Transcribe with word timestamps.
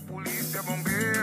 Polícia, 0.00 0.62
bombeiro, 0.62 1.13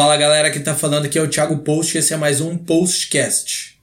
Fala 0.00 0.16
galera, 0.16 0.50
que 0.50 0.58
tá 0.58 0.74
falando 0.74 1.04
aqui 1.04 1.18
é 1.18 1.20
o 1.20 1.28
Thiago 1.28 1.58
Post 1.58 1.94
e 1.94 1.98
esse 1.98 2.14
é 2.14 2.16
mais 2.16 2.40
um 2.40 2.56
Postcast. 2.56 3.78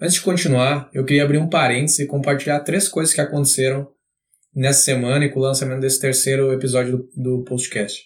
Antes 0.00 0.14
de 0.14 0.22
continuar, 0.22 0.88
eu 0.90 1.04
queria 1.04 1.22
abrir 1.22 1.36
um 1.36 1.50
parênteses 1.50 1.98
e 1.98 2.06
compartilhar 2.06 2.60
três 2.60 2.88
coisas 2.88 3.14
que 3.14 3.20
aconteceram 3.20 3.86
nessa 4.56 4.80
semana 4.80 5.22
e 5.26 5.28
com 5.28 5.40
o 5.40 5.42
lançamento 5.42 5.80
desse 5.80 6.00
terceiro 6.00 6.50
episódio 6.50 7.10
do, 7.14 7.44
Postcast. 7.44 8.04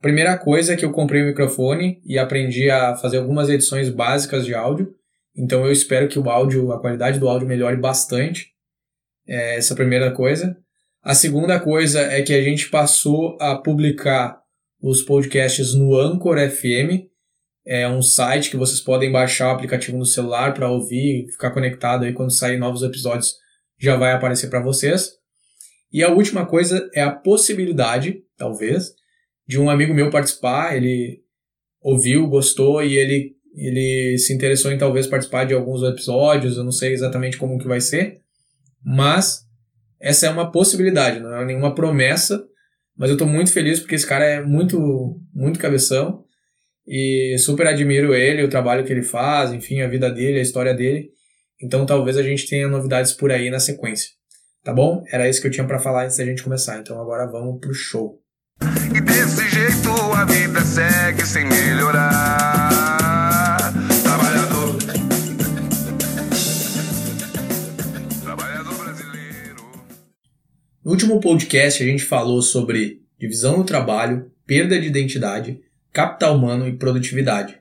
Primeira 0.00 0.36
coisa 0.36 0.72
é 0.72 0.76
que 0.76 0.84
eu 0.84 0.90
comprei 0.90 1.22
o 1.22 1.26
microfone 1.26 2.02
e 2.04 2.18
aprendi 2.18 2.68
a 2.68 2.96
fazer 2.96 3.18
algumas 3.18 3.48
edições 3.48 3.88
básicas 3.88 4.44
de 4.44 4.52
áudio, 4.52 4.92
então 5.36 5.64
eu 5.64 5.70
espero 5.70 6.08
que 6.08 6.18
o 6.18 6.28
áudio, 6.28 6.72
a 6.72 6.80
qualidade 6.80 7.20
do 7.20 7.28
áudio 7.28 7.46
melhore 7.46 7.76
bastante. 7.76 8.48
É 9.28 9.58
essa 9.58 9.72
é 9.72 9.74
a 9.74 9.76
primeira 9.76 10.10
coisa. 10.10 10.56
A 11.04 11.14
segunda 11.14 11.60
coisa 11.60 12.00
é 12.00 12.20
que 12.20 12.34
a 12.34 12.42
gente 12.42 12.68
passou 12.68 13.38
a 13.40 13.54
publicar 13.54 14.41
os 14.82 15.00
podcasts 15.00 15.74
no 15.74 15.96
Anchor 15.96 16.36
FM. 16.50 17.06
É 17.64 17.88
um 17.88 18.02
site 18.02 18.50
que 18.50 18.56
vocês 18.56 18.80
podem 18.80 19.12
baixar 19.12 19.48
o 19.48 19.54
aplicativo 19.54 19.96
no 19.96 20.04
celular 20.04 20.52
para 20.52 20.68
ouvir, 20.68 21.28
ficar 21.30 21.52
conectado 21.52 22.04
aí 22.04 22.12
quando 22.12 22.32
sair 22.32 22.58
novos 22.58 22.82
episódios 22.82 23.36
já 23.78 23.96
vai 23.96 24.12
aparecer 24.12 24.50
para 24.50 24.60
vocês. 24.60 25.12
E 25.92 26.02
a 26.02 26.10
última 26.10 26.44
coisa 26.44 26.90
é 26.92 27.00
a 27.00 27.12
possibilidade, 27.12 28.24
talvez, 28.36 28.92
de 29.46 29.60
um 29.60 29.70
amigo 29.70 29.94
meu 29.94 30.10
participar, 30.10 30.76
ele 30.76 31.20
ouviu, 31.80 32.26
gostou 32.26 32.82
e 32.82 32.96
ele 32.96 33.36
ele 33.54 34.16
se 34.16 34.32
interessou 34.32 34.72
em 34.72 34.78
talvez 34.78 35.06
participar 35.06 35.44
de 35.44 35.52
alguns 35.52 35.82
episódios, 35.82 36.56
eu 36.56 36.64
não 36.64 36.72
sei 36.72 36.94
exatamente 36.94 37.36
como 37.36 37.58
que 37.58 37.68
vai 37.68 37.82
ser, 37.82 38.22
mas 38.82 39.42
essa 40.00 40.26
é 40.26 40.30
uma 40.30 40.50
possibilidade, 40.50 41.20
não 41.20 41.36
é 41.36 41.44
nenhuma 41.44 41.74
promessa, 41.74 42.42
mas 42.96 43.10
eu 43.10 43.16
tô 43.16 43.26
muito 43.26 43.52
feliz 43.52 43.80
porque 43.80 43.94
esse 43.94 44.06
cara 44.06 44.24
é 44.24 44.42
muito, 44.42 45.20
muito 45.34 45.58
cabeção 45.58 46.22
e 46.86 47.36
super 47.38 47.66
admiro 47.66 48.14
ele, 48.14 48.42
o 48.42 48.48
trabalho 48.48 48.84
que 48.84 48.92
ele 48.92 49.02
faz, 49.02 49.52
enfim, 49.52 49.80
a 49.80 49.88
vida 49.88 50.10
dele, 50.10 50.38
a 50.38 50.42
história 50.42 50.74
dele. 50.74 51.10
Então 51.60 51.86
talvez 51.86 52.16
a 52.16 52.22
gente 52.22 52.48
tenha 52.48 52.68
novidades 52.68 53.12
por 53.12 53.30
aí 53.30 53.50
na 53.50 53.60
sequência. 53.60 54.08
Tá 54.64 54.72
bom? 54.72 55.02
Era 55.12 55.28
isso 55.28 55.40
que 55.40 55.46
eu 55.46 55.50
tinha 55.50 55.66
para 55.66 55.78
falar 55.78 56.04
antes 56.04 56.16
da 56.16 56.24
gente 56.24 56.42
começar. 56.42 56.78
Então 56.78 57.00
agora 57.00 57.26
vamos 57.26 57.60
pro 57.60 57.74
show. 57.74 58.20
E 58.94 59.00
desse 59.00 59.48
jeito 59.48 59.90
a 60.14 60.24
vida 60.24 60.60
segue 60.60 61.26
sem 61.26 61.44
melhorar. 61.44 62.51
No 70.84 70.90
último 70.90 71.20
podcast 71.20 71.80
a 71.80 71.86
gente 71.86 72.02
falou 72.02 72.42
sobre 72.42 73.00
divisão 73.16 73.58
do 73.58 73.64
trabalho, 73.64 74.32
perda 74.44 74.80
de 74.80 74.88
identidade, 74.88 75.60
capital 75.92 76.36
humano 76.36 76.66
e 76.66 76.76
produtividade. 76.76 77.56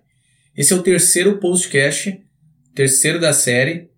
Esse 0.57 0.73
é 0.73 0.75
o 0.75 0.81
terceiro 0.81 1.37
podcast, 1.37 2.19
terceiro 2.73 3.19
da 3.19 3.31
série, 3.31 3.91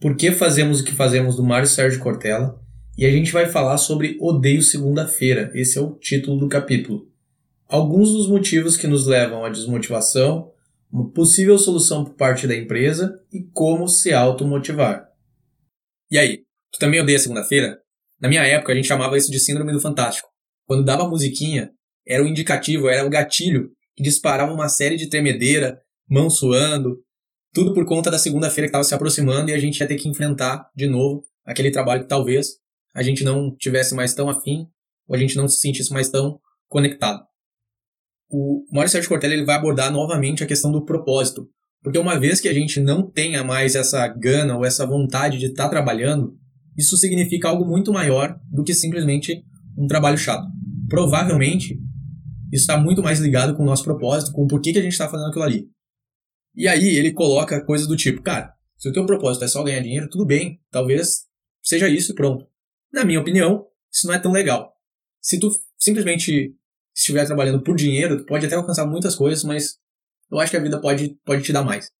Por 0.00 0.16
que 0.16 0.32
fazemos 0.32 0.80
o 0.80 0.84
que 0.84 0.92
fazemos 0.92 1.36
do 1.36 1.44
Mário 1.44 1.68
Sérgio 1.68 2.00
Cortella, 2.00 2.60
e 2.98 3.06
a 3.06 3.10
gente 3.10 3.30
vai 3.30 3.46
falar 3.46 3.78
sobre 3.78 4.18
Odeio 4.20 4.60
Segunda-feira. 4.60 5.52
Esse 5.54 5.78
é 5.78 5.80
o 5.80 5.92
título 5.92 6.40
do 6.40 6.48
capítulo. 6.48 7.08
Alguns 7.68 8.10
dos 8.10 8.28
motivos 8.28 8.76
que 8.76 8.88
nos 8.88 9.06
levam 9.06 9.44
à 9.44 9.50
desmotivação, 9.50 10.50
uma 10.92 11.08
possível 11.10 11.56
solução 11.58 12.04
por 12.04 12.14
parte 12.14 12.46
da 12.48 12.56
empresa 12.56 13.20
e 13.32 13.40
como 13.52 13.86
se 13.88 14.12
automotivar. 14.12 15.08
E 16.10 16.18
aí, 16.18 16.38
tu 16.72 16.78
também 16.80 17.00
odeia 17.00 17.20
segunda-feira? 17.20 17.83
Na 18.24 18.30
minha 18.30 18.42
época, 18.42 18.72
a 18.72 18.74
gente 18.74 18.88
chamava 18.88 19.18
isso 19.18 19.30
de 19.30 19.38
Síndrome 19.38 19.70
do 19.70 19.78
Fantástico. 19.78 20.26
Quando 20.66 20.82
dava 20.82 21.06
musiquinha, 21.06 21.70
era 22.08 22.24
o 22.24 22.26
indicativo, 22.26 22.88
era 22.88 23.06
o 23.06 23.10
gatilho 23.10 23.68
que 23.94 24.02
disparava 24.02 24.50
uma 24.50 24.66
série 24.66 24.96
de 24.96 25.10
tremedeira, 25.10 25.78
mão 26.08 26.30
suando, 26.30 26.96
tudo 27.52 27.74
por 27.74 27.84
conta 27.84 28.10
da 28.10 28.18
segunda-feira 28.18 28.66
que 28.66 28.70
estava 28.70 28.82
se 28.82 28.94
aproximando 28.94 29.50
e 29.50 29.52
a 29.52 29.58
gente 29.58 29.78
ia 29.78 29.86
ter 29.86 29.96
que 29.96 30.08
enfrentar 30.08 30.70
de 30.74 30.86
novo 30.86 31.22
aquele 31.44 31.70
trabalho 31.70 32.00
que 32.00 32.08
talvez 32.08 32.52
a 32.94 33.02
gente 33.02 33.22
não 33.22 33.54
tivesse 33.54 33.94
mais 33.94 34.14
tão 34.14 34.30
afim 34.30 34.68
ou 35.06 35.14
a 35.14 35.18
gente 35.18 35.36
não 35.36 35.46
se 35.46 35.58
sentisse 35.58 35.92
mais 35.92 36.08
tão 36.08 36.40
conectado. 36.66 37.22
O 38.30 38.64
Mário 38.72 38.90
Sérgio 38.90 39.10
Cortella 39.10 39.34
ele 39.34 39.44
vai 39.44 39.56
abordar 39.56 39.92
novamente 39.92 40.42
a 40.42 40.46
questão 40.46 40.72
do 40.72 40.82
propósito, 40.86 41.46
porque 41.82 41.98
uma 41.98 42.18
vez 42.18 42.40
que 42.40 42.48
a 42.48 42.54
gente 42.54 42.80
não 42.80 43.06
tenha 43.06 43.44
mais 43.44 43.74
essa 43.74 44.08
gana 44.08 44.56
ou 44.56 44.64
essa 44.64 44.86
vontade 44.86 45.36
de 45.36 45.48
estar 45.48 45.64
tá 45.64 45.68
trabalhando, 45.68 46.42
isso 46.76 46.96
significa 46.96 47.48
algo 47.48 47.64
muito 47.64 47.92
maior 47.92 48.38
do 48.50 48.64
que 48.64 48.74
simplesmente 48.74 49.44
um 49.76 49.86
trabalho 49.86 50.18
chato. 50.18 50.46
Provavelmente, 50.88 51.78
isso 52.52 52.62
está 52.62 52.76
muito 52.76 53.02
mais 53.02 53.20
ligado 53.20 53.56
com 53.56 53.62
o 53.62 53.66
nosso 53.66 53.84
propósito, 53.84 54.32
com 54.32 54.44
o 54.44 54.46
porquê 54.46 54.72
que 54.72 54.78
a 54.78 54.82
gente 54.82 54.92
está 54.92 55.08
fazendo 55.08 55.28
aquilo 55.28 55.44
ali. 55.44 55.68
E 56.54 56.68
aí 56.68 56.96
ele 56.96 57.12
coloca 57.12 57.64
coisas 57.64 57.86
do 57.86 57.96
tipo, 57.96 58.22
cara, 58.22 58.52
se 58.78 58.88
o 58.88 58.92
teu 58.92 59.04
propósito 59.06 59.44
é 59.44 59.48
só 59.48 59.62
ganhar 59.62 59.80
dinheiro, 59.80 60.08
tudo 60.08 60.24
bem, 60.24 60.60
talvez 60.70 61.24
seja 61.62 61.88
isso 61.88 62.12
e 62.12 62.14
pronto. 62.14 62.46
Na 62.92 63.04
minha 63.04 63.20
opinião, 63.20 63.66
isso 63.92 64.06
não 64.06 64.14
é 64.14 64.18
tão 64.18 64.30
legal. 64.30 64.72
Se 65.20 65.38
tu 65.40 65.50
simplesmente 65.78 66.54
estiver 66.94 67.26
trabalhando 67.26 67.62
por 67.62 67.74
dinheiro, 67.74 68.18
tu 68.18 68.26
pode 68.26 68.46
até 68.46 68.54
alcançar 68.54 68.86
muitas 68.86 69.16
coisas, 69.16 69.42
mas 69.42 69.78
eu 70.30 70.38
acho 70.38 70.50
que 70.50 70.56
a 70.56 70.62
vida 70.62 70.80
pode, 70.80 71.16
pode 71.24 71.42
te 71.42 71.52
dar 71.52 71.64
mais. 71.64 71.90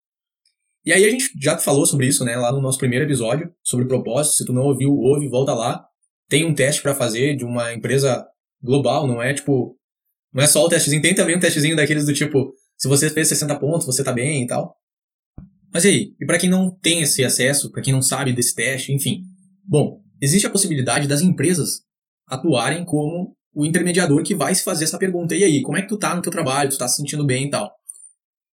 E 0.85 0.93
aí 0.93 1.05
a 1.05 1.11
gente 1.11 1.31
já 1.41 1.57
falou 1.59 1.87
sobre 1.87 2.07
isso, 2.07 2.25
né, 2.25 2.37
lá 2.37 2.53
no 2.53 2.61
nosso 2.61 2.79
primeiro 2.79 3.05
episódio, 3.05 3.51
sobre 3.63 3.87
propósito. 3.87 4.37
Se 4.37 4.45
tu 4.45 4.53
não 4.53 4.63
ouviu, 4.63 4.93
ouve, 4.93 5.29
volta 5.29 5.55
lá. 5.55 5.85
Tem 6.29 6.45
um 6.45 6.55
teste 6.55 6.83
para 6.83 6.95
fazer 6.95 7.37
de 7.37 7.45
uma 7.45 7.73
empresa 7.73 8.27
global, 8.63 9.07
não 9.07 9.23
é 9.23 9.33
tipo, 9.33 9.79
não 10.33 10.43
é 10.43 10.47
só 10.47 10.65
o 10.65 10.69
testezinho, 10.69 11.03
tem 11.03 11.15
também 11.15 11.37
um 11.37 11.41
testezinho 11.41 11.77
daqueles 11.77 12.07
do 12.07 12.13
tipo, 12.13 12.55
se 12.77 12.89
você 12.89 13.09
fez 13.11 13.29
60 13.29 13.59
pontos, 13.59 13.87
você 13.87 14.03
tá 14.03 14.13
bem 14.13 14.43
e 14.43 14.47
tal. 14.47 14.77
Mas 15.73 15.85
e 15.85 15.89
aí? 15.89 16.15
E 16.21 16.27
para 16.27 16.39
quem 16.39 16.49
não 16.49 16.71
tem 16.71 17.03
esse 17.03 17.25
acesso, 17.25 17.71
para 17.71 17.83
quem 17.83 17.93
não 17.93 18.03
sabe 18.03 18.33
desse 18.33 18.55
teste, 18.55 18.93
enfim. 18.93 19.23
Bom, 19.65 20.01
existe 20.21 20.47
a 20.47 20.51
possibilidade 20.51 21.09
das 21.09 21.21
empresas 21.21 21.83
atuarem 22.27 22.85
como 22.85 23.37
o 23.55 23.65
intermediador 23.65 24.23
que 24.23 24.35
vai 24.35 24.55
se 24.55 24.65
fazer 24.65 24.85
essa 24.85 24.99
pergunta. 24.99 25.35
E 25.35 25.45
aí, 25.45 25.63
como 25.63 25.77
é 25.77 25.83
que 25.83 25.89
tu 25.89 25.99
tá 25.99 26.15
no 26.15 26.23
teu 26.23 26.33
trabalho? 26.33 26.71
Tu 26.71 26.79
tá 26.79 26.89
se 26.89 26.97
sentindo 26.97 27.25
bem 27.25 27.47
e 27.47 27.51
tal? 27.51 27.73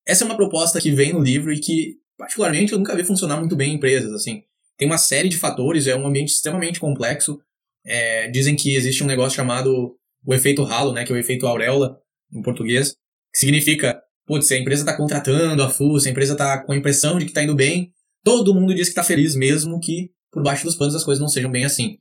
Essa 0.06 0.24
é 0.24 0.26
uma 0.26 0.36
proposta 0.36 0.80
que 0.82 0.92
vem 0.92 1.14
no 1.14 1.20
livro 1.20 1.52
e 1.54 1.60
que, 1.60 1.96
particularmente, 2.22 2.72
eu 2.72 2.78
nunca 2.78 2.96
vi 2.96 3.04
funcionar 3.04 3.38
muito 3.38 3.56
bem 3.56 3.72
em 3.72 3.76
empresas, 3.78 4.14
assim. 4.14 4.44
Tem 4.78 4.88
uma 4.88 5.00
série 5.00 5.28
de 5.28 5.38
fatores, 5.38 5.88
é 5.88 5.96
um 5.96 6.06
ambiente 6.06 6.30
extremamente 6.30 6.80
complexo. 6.80 7.40
É, 7.84 8.30
dizem 8.30 8.56
que 8.56 8.76
existe 8.76 9.04
um 9.04 9.08
negócio 9.08 9.36
chamado 9.36 9.96
o 10.24 10.34
efeito 10.36 10.62
halo, 10.64 10.94
né, 10.94 11.04
que 11.04 11.12
é 11.12 11.16
o 11.16 11.18
efeito 11.18 11.48
auréola, 11.48 11.98
em 12.32 12.44
português, 12.44 12.92
que 13.34 13.40
significa, 13.40 14.00
putz, 14.28 14.48
se 14.48 14.54
a 14.54 14.58
empresa 14.60 14.84
está 14.84 14.96
contratando 14.96 15.64
a 15.64 15.70
FU, 15.70 16.00
se 16.00 16.10
a 16.10 16.12
empresa 16.12 16.34
está 16.34 16.64
com 16.64 16.74
a 16.74 16.78
impressão 16.78 17.18
de 17.18 17.26
que 17.26 17.32
está 17.32 17.42
indo 17.42 17.56
bem, 17.56 17.92
todo 18.24 18.54
mundo 18.54 18.76
diz 18.76 18.84
que 18.84 18.92
está 18.92 19.04
feliz, 19.04 19.36
mesmo 19.36 19.80
que 19.80 20.12
por 20.32 20.44
baixo 20.44 20.64
dos 20.64 20.76
panos 20.76 20.94
as 20.94 21.04
coisas 21.04 21.20
não 21.20 21.28
sejam 21.28 21.50
bem 21.50 21.66
assim. 21.66 21.98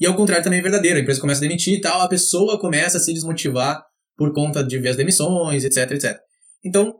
E 0.00 0.04
ao 0.04 0.16
contrário 0.16 0.42
também 0.42 0.58
é 0.58 0.62
verdadeiro, 0.62 0.98
a 0.98 1.00
empresa 1.00 1.20
começa 1.20 1.38
a 1.38 1.46
demitir 1.46 1.74
e 1.74 1.80
tal, 1.80 2.00
a 2.00 2.08
pessoa 2.08 2.58
começa 2.58 2.96
a 2.96 3.00
se 3.00 3.14
desmotivar 3.14 3.84
por 4.16 4.32
conta 4.32 4.64
de 4.64 4.78
ver 4.80 4.88
as 4.88 4.96
demissões, 4.96 5.62
etc, 5.62 5.92
etc. 5.92 6.18
Então, 6.64 6.98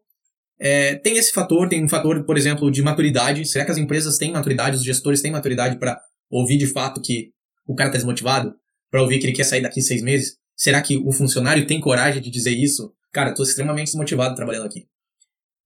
é, 0.60 0.94
tem 0.96 1.16
esse 1.16 1.32
fator, 1.32 1.68
tem 1.68 1.82
um 1.82 1.88
fator, 1.88 2.22
por 2.24 2.36
exemplo, 2.36 2.70
de 2.70 2.82
maturidade. 2.82 3.46
Será 3.46 3.64
que 3.64 3.70
as 3.70 3.78
empresas 3.78 4.18
têm 4.18 4.30
maturidade, 4.30 4.76
os 4.76 4.84
gestores 4.84 5.22
têm 5.22 5.32
maturidade 5.32 5.78
para 5.78 5.98
ouvir 6.30 6.58
de 6.58 6.66
fato 6.66 7.00
que 7.00 7.32
o 7.66 7.74
cara 7.74 7.88
está 7.88 7.96
desmotivado? 7.96 8.54
Para 8.90 9.00
ouvir 9.00 9.18
que 9.18 9.26
ele 9.26 9.32
quer 9.32 9.44
sair 9.44 9.62
daqui 9.62 9.80
seis 9.80 10.02
meses? 10.02 10.36
Será 10.54 10.82
que 10.82 10.98
o 10.98 11.12
funcionário 11.12 11.66
tem 11.66 11.80
coragem 11.80 12.20
de 12.20 12.30
dizer 12.30 12.50
isso? 12.50 12.92
Cara, 13.10 13.30
estou 13.30 13.44
extremamente 13.44 13.86
desmotivado 13.86 14.34
trabalhando 14.34 14.66
aqui. 14.66 14.86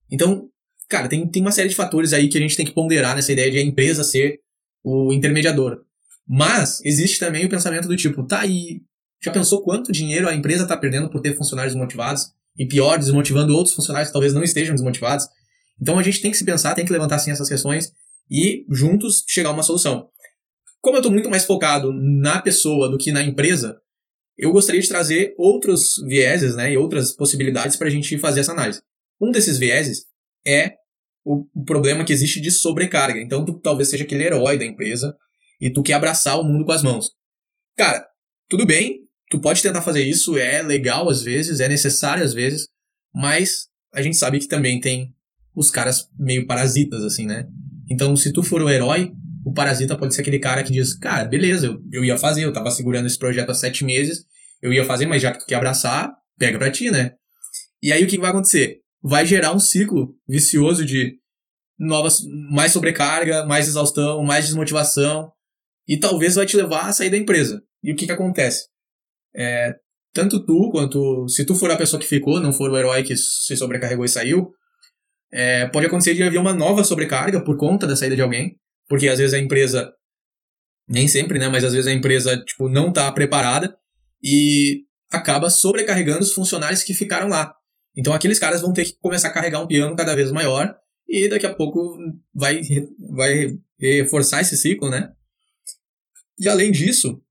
Então, 0.09 0.47
cara, 0.87 1.09
tem, 1.09 1.27
tem 1.27 1.41
uma 1.41 1.51
série 1.51 1.67
de 1.67 1.75
fatores 1.75 2.13
aí 2.13 2.29
que 2.29 2.37
a 2.37 2.41
gente 2.41 2.55
tem 2.55 2.65
que 2.65 2.73
ponderar 2.73 3.15
nessa 3.15 3.33
ideia 3.33 3.51
de 3.51 3.57
a 3.57 3.61
empresa 3.61 4.03
ser 4.03 4.39
o 4.81 5.11
intermediador. 5.11 5.81
Mas 6.25 6.79
existe 6.85 7.19
também 7.19 7.45
o 7.45 7.49
pensamento 7.49 7.87
do 7.87 7.97
tipo, 7.97 8.25
tá 8.25 8.39
aí, 8.39 8.81
já 9.21 9.31
pensou 9.31 9.61
quanto 9.61 9.91
dinheiro 9.91 10.29
a 10.29 10.33
empresa 10.33 10.63
está 10.63 10.77
perdendo 10.77 11.09
por 11.09 11.19
ter 11.19 11.35
funcionários 11.35 11.73
desmotivados? 11.73 12.31
E 12.57 12.67
pior, 12.67 12.97
desmotivando 12.97 13.53
outros 13.53 13.75
funcionários 13.75 14.09
que 14.09 14.13
talvez 14.13 14.33
não 14.33 14.43
estejam 14.43 14.75
desmotivados? 14.75 15.27
Então 15.81 15.99
a 15.99 16.03
gente 16.03 16.21
tem 16.21 16.31
que 16.31 16.37
se 16.37 16.45
pensar, 16.45 16.73
tem 16.73 16.85
que 16.85 16.93
levantar 16.93 17.15
assim 17.15 17.31
essas 17.31 17.49
questões 17.49 17.91
e 18.29 18.65
juntos 18.69 19.23
chegar 19.27 19.49
a 19.49 19.53
uma 19.53 19.63
solução. 19.63 20.09
Como 20.81 20.97
eu 20.97 20.99
estou 20.99 21.11
muito 21.11 21.29
mais 21.29 21.45
focado 21.45 21.91
na 21.93 22.41
pessoa 22.41 22.89
do 22.89 22.97
que 22.97 23.11
na 23.11 23.21
empresa, 23.21 23.79
eu 24.37 24.51
gostaria 24.51 24.81
de 24.81 24.87
trazer 24.87 25.33
outros 25.37 25.95
vieses 26.05 26.55
né, 26.55 26.73
e 26.73 26.77
outras 26.77 27.11
possibilidades 27.11 27.75
para 27.75 27.87
a 27.87 27.91
gente 27.91 28.17
fazer 28.17 28.41
essa 28.41 28.51
análise. 28.51 28.81
Um 29.19 29.31
desses 29.31 29.57
vieses 29.57 30.05
é 30.45 30.73
o, 31.23 31.45
o 31.55 31.63
problema 31.63 32.03
que 32.03 32.13
existe 32.13 32.39
de 32.41 32.51
sobrecarga. 32.51 33.19
Então, 33.19 33.43
tu 33.45 33.59
talvez 33.59 33.89
seja 33.89 34.03
aquele 34.03 34.23
herói 34.23 34.57
da 34.57 34.65
empresa 34.65 35.15
e 35.59 35.71
tu 35.71 35.81
quer 35.81 35.93
abraçar 35.93 36.39
o 36.39 36.43
mundo 36.43 36.65
com 36.65 36.71
as 36.71 36.83
mãos. 36.83 37.11
Cara, 37.77 38.05
tudo 38.49 38.65
bem, 38.65 39.04
tu 39.29 39.39
pode 39.39 39.61
tentar 39.61 39.81
fazer 39.81 40.03
isso, 40.03 40.37
é 40.37 40.61
legal 40.61 41.09
às 41.09 41.21
vezes, 41.21 41.59
é 41.59 41.67
necessário 41.67 42.23
às 42.23 42.33
vezes, 42.33 42.67
mas 43.13 43.67
a 43.93 44.01
gente 44.01 44.17
sabe 44.17 44.39
que 44.39 44.47
também 44.47 44.79
tem 44.79 45.13
os 45.55 45.71
caras 45.71 46.09
meio 46.17 46.45
parasitas, 46.45 47.03
assim, 47.03 47.25
né? 47.25 47.47
Então, 47.89 48.15
se 48.15 48.33
tu 48.33 48.43
for 48.43 48.61
o 48.61 48.69
herói, 48.69 49.13
o 49.45 49.53
parasita 49.53 49.97
pode 49.97 50.13
ser 50.13 50.21
aquele 50.21 50.39
cara 50.39 50.63
que 50.63 50.73
diz, 50.73 50.93
cara, 50.95 51.25
beleza, 51.25 51.67
eu, 51.67 51.81
eu 51.91 52.03
ia 52.03 52.17
fazer, 52.17 52.43
eu 52.43 52.51
tava 52.51 52.71
segurando 52.71 53.05
esse 53.05 53.17
projeto 53.17 53.51
há 53.51 53.53
sete 53.53 53.85
meses, 53.85 54.25
eu 54.61 54.73
ia 54.73 54.83
fazer, 54.83 55.05
mas 55.05 55.21
já 55.21 55.31
que 55.31 55.39
tu 55.39 55.45
quer 55.45 55.55
abraçar, 55.55 56.11
pega 56.37 56.57
pra 56.57 56.71
ti, 56.71 56.89
né? 56.91 57.13
E 57.81 57.93
aí 57.93 58.03
o 58.03 58.07
que 58.07 58.17
vai 58.17 58.31
acontecer? 58.31 58.79
Vai 59.01 59.25
gerar 59.25 59.53
um 59.53 59.59
ciclo 59.59 60.15
vicioso 60.27 60.83
de 60.83 61.19
novas, 61.77 62.21
mais 62.51 62.71
sobrecarga, 62.71 63.45
mais 63.45 63.67
exaustão, 63.67 64.23
mais 64.23 64.45
desmotivação, 64.45 65.31
e 65.87 65.97
talvez 65.97 66.35
vai 66.35 66.45
te 66.45 66.57
levar 66.57 66.87
a 66.87 66.93
sair 66.93 67.11
da 67.11 67.17
empresa. 67.17 67.61
E 67.83 67.91
o 67.91 67.95
que 67.95 68.07
que 68.07 68.11
acontece? 68.11 68.65
É, 69.35 69.75
tanto 70.13 70.45
tu 70.45 70.69
quanto, 70.71 71.27
se 71.27 71.45
tu 71.45 71.55
for 71.55 71.69
a 71.69 71.77
pessoa 71.77 71.99
que 71.99 72.07
ficou, 72.07 72.39
não 72.39 72.53
for 72.53 72.71
o 72.71 72.77
herói 72.77 73.03
que 73.03 73.15
se 73.17 73.55
sobrecarregou 73.57 74.05
e 74.05 74.09
saiu, 74.09 74.51
é, 75.31 75.67
pode 75.67 75.87
acontecer 75.87 76.13
de 76.13 76.23
haver 76.23 76.39
uma 76.39 76.53
nova 76.53 76.83
sobrecarga 76.83 77.43
por 77.43 77.57
conta 77.57 77.85
da 77.85 77.95
saída 77.95 78.15
de 78.15 78.21
alguém, 78.21 78.57
porque 78.87 79.09
às 79.09 79.19
vezes 79.19 79.33
a 79.33 79.39
empresa, 79.39 79.91
nem 80.87 81.07
sempre, 81.07 81.37
né, 81.37 81.49
mas 81.49 81.63
às 81.63 81.73
vezes 81.73 81.87
a 81.87 81.93
empresa 81.93 82.37
tipo, 82.45 82.69
não 82.69 82.89
está 82.89 83.11
preparada 83.11 83.77
e 84.23 84.83
acaba 85.11 85.49
sobrecarregando 85.49 86.21
os 86.21 86.33
funcionários 86.33 86.83
que 86.83 86.93
ficaram 86.93 87.27
lá. 87.27 87.53
Então 87.97 88.13
aqueles 88.13 88.39
caras 88.39 88.61
vão 88.61 88.71
ter 88.71 88.85
que 88.85 88.97
começar 89.01 89.27
a 89.27 89.33
carregar 89.33 89.61
um 89.61 89.67
piano 89.67 89.95
cada 89.95 90.15
vez 90.15 90.31
maior 90.31 90.73
e 91.07 91.27
daqui 91.27 91.45
a 91.45 91.53
pouco 91.53 91.97
vai, 92.33 92.61
vai 93.11 93.57
reforçar 93.79 94.41
esse 94.41 94.55
ciclo, 94.57 94.89
né? 94.89 95.11
E 96.39 96.49
além 96.49 96.71
disso, 96.71 97.21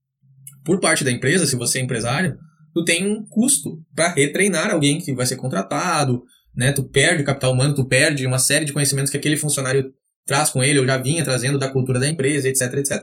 por 0.65 0.81
parte 0.81 1.05
da 1.05 1.11
empresa, 1.11 1.47
se 1.47 1.57
você 1.57 1.79
é 1.79 1.83
empresário, 1.83 2.37
tu 2.73 2.85
tem 2.85 3.07
um 3.07 3.25
custo 3.25 3.79
para 3.95 4.13
retreinar 4.13 4.71
alguém 4.71 4.99
que 4.99 5.15
vai 5.15 5.27
ser 5.27 5.37
contratado, 5.37 6.23
né? 6.55 6.73
Tu 6.73 6.83
perde 6.85 7.23
capital 7.23 7.53
humano, 7.53 7.75
tu 7.75 7.87
perde 7.87 8.27
uma 8.27 8.39
série 8.39 8.65
de 8.65 8.73
conhecimentos 8.73 9.11
que 9.11 9.17
aquele 9.17 9.37
funcionário 9.37 9.93
traz 10.27 10.51
com 10.51 10.63
ele, 10.63 10.79
ou 10.79 10.87
já 10.87 10.97
vinha 10.97 11.25
trazendo 11.25 11.59
da 11.59 11.71
cultura 11.71 12.01
da 12.01 12.09
empresa, 12.09 12.49
etc, 12.49 12.75
etc. 12.75 13.03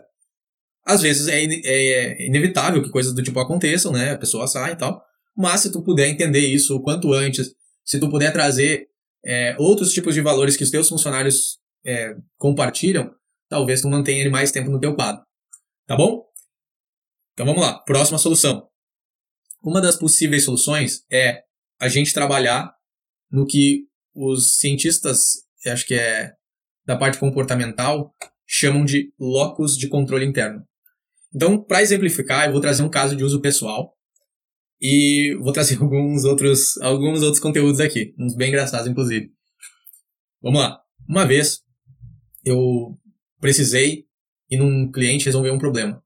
Às 0.85 1.01
vezes 1.01 1.27
é, 1.27 1.43
é 1.43 2.27
inevitável 2.27 2.81
que 2.81 2.89
coisas 2.89 3.13
do 3.13 3.21
tipo 3.21 3.39
aconteçam, 3.39 3.91
né? 3.91 4.11
A 4.11 4.17
pessoa 4.17 4.47
sai 4.47 4.73
e 4.73 4.75
tal. 4.75 5.01
Mas 5.37 5.61
se 5.61 5.71
tu 5.71 5.81
puder 5.83 6.09
entender 6.09 6.39
isso 6.39 6.75
o 6.75 6.81
quanto 6.81 7.13
antes, 7.13 7.51
se 7.85 7.99
tu 7.99 8.09
puder 8.09 8.33
trazer 8.33 8.87
é, 9.23 9.55
outros 9.59 9.93
tipos 9.93 10.15
de 10.15 10.21
valores 10.21 10.57
que 10.57 10.63
os 10.63 10.71
teus 10.71 10.89
funcionários 10.89 11.59
é, 11.85 12.15
compartilham, 12.37 13.11
talvez 13.47 13.81
tu 13.81 13.89
mantenha 13.89 14.21
ele 14.21 14.29
mais 14.29 14.51
tempo 14.51 14.71
no 14.71 14.79
teu 14.79 14.95
quadro. 14.95 15.21
Tá 15.87 15.95
bom? 15.95 16.23
Então 17.41 17.55
vamos 17.55 17.67
lá. 17.67 17.79
Próxima 17.79 18.19
solução. 18.19 18.67
Uma 19.63 19.81
das 19.81 19.95
possíveis 19.95 20.43
soluções 20.43 21.03
é 21.11 21.41
a 21.79 21.87
gente 21.87 22.13
trabalhar 22.13 22.71
no 23.31 23.47
que 23.47 23.87
os 24.13 24.59
cientistas, 24.59 25.37
acho 25.65 25.87
que 25.87 25.95
é 25.95 26.33
da 26.85 26.95
parte 26.95 27.17
comportamental, 27.17 28.13
chamam 28.45 28.85
de 28.85 29.11
locus 29.19 29.75
de 29.75 29.89
controle 29.89 30.23
interno. 30.23 30.63
Então, 31.33 31.59
para 31.59 31.81
exemplificar, 31.81 32.45
eu 32.45 32.51
vou 32.51 32.61
trazer 32.61 32.83
um 32.83 32.89
caso 32.89 33.15
de 33.15 33.23
uso 33.23 33.41
pessoal 33.41 33.91
e 34.79 35.35
vou 35.41 35.51
trazer 35.51 35.77
alguns 35.81 36.25
outros, 36.25 36.77
alguns 36.77 37.23
outros 37.23 37.41
conteúdos 37.41 37.79
aqui, 37.79 38.13
uns 38.19 38.35
bem 38.35 38.49
engraçados, 38.49 38.85
inclusive. 38.85 39.31
Vamos 40.43 40.59
lá. 40.59 40.79
Uma 41.09 41.25
vez, 41.25 41.63
eu 42.45 42.99
precisei 43.39 44.05
ir 44.47 44.57
num 44.59 44.91
cliente 44.91 45.25
resolver 45.25 45.49
um 45.49 45.57
problema. 45.57 46.03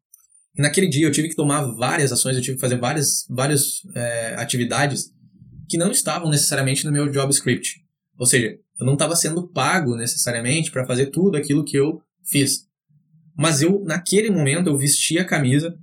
Naquele 0.57 0.87
dia 0.87 1.05
eu 1.05 1.11
tive 1.11 1.29
que 1.29 1.35
tomar 1.35 1.63
várias 1.73 2.11
ações, 2.11 2.35
eu 2.35 2.41
tive 2.41 2.55
que 2.55 2.61
fazer 2.61 2.77
várias, 2.77 3.25
várias 3.29 3.81
é, 3.93 4.35
atividades 4.35 5.13
que 5.69 5.77
não 5.77 5.91
estavam 5.91 6.29
necessariamente 6.29 6.85
no 6.85 6.91
meu 6.91 7.09
job 7.09 7.31
script. 7.33 7.83
Ou 8.17 8.25
seja, 8.25 8.57
eu 8.79 8.85
não 8.85 8.93
estava 8.93 9.15
sendo 9.15 9.47
pago 9.47 9.95
necessariamente 9.95 10.71
para 10.71 10.85
fazer 10.85 11.07
tudo 11.07 11.37
aquilo 11.37 11.65
que 11.65 11.77
eu 11.77 12.01
fiz. 12.23 12.67
Mas 13.37 13.61
eu, 13.61 13.83
naquele 13.83 14.29
momento, 14.29 14.67
eu 14.67 14.77
vesti 14.77 15.17
a 15.17 15.25
camisa, 15.25 15.77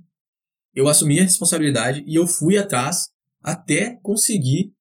eu 0.73 0.87
assumi 0.87 1.19
a 1.19 1.23
responsabilidade 1.23 2.03
e 2.07 2.15
eu 2.15 2.25
fui 2.25 2.57
atrás 2.57 3.09
até 3.41 3.99
conseguir 4.01 4.73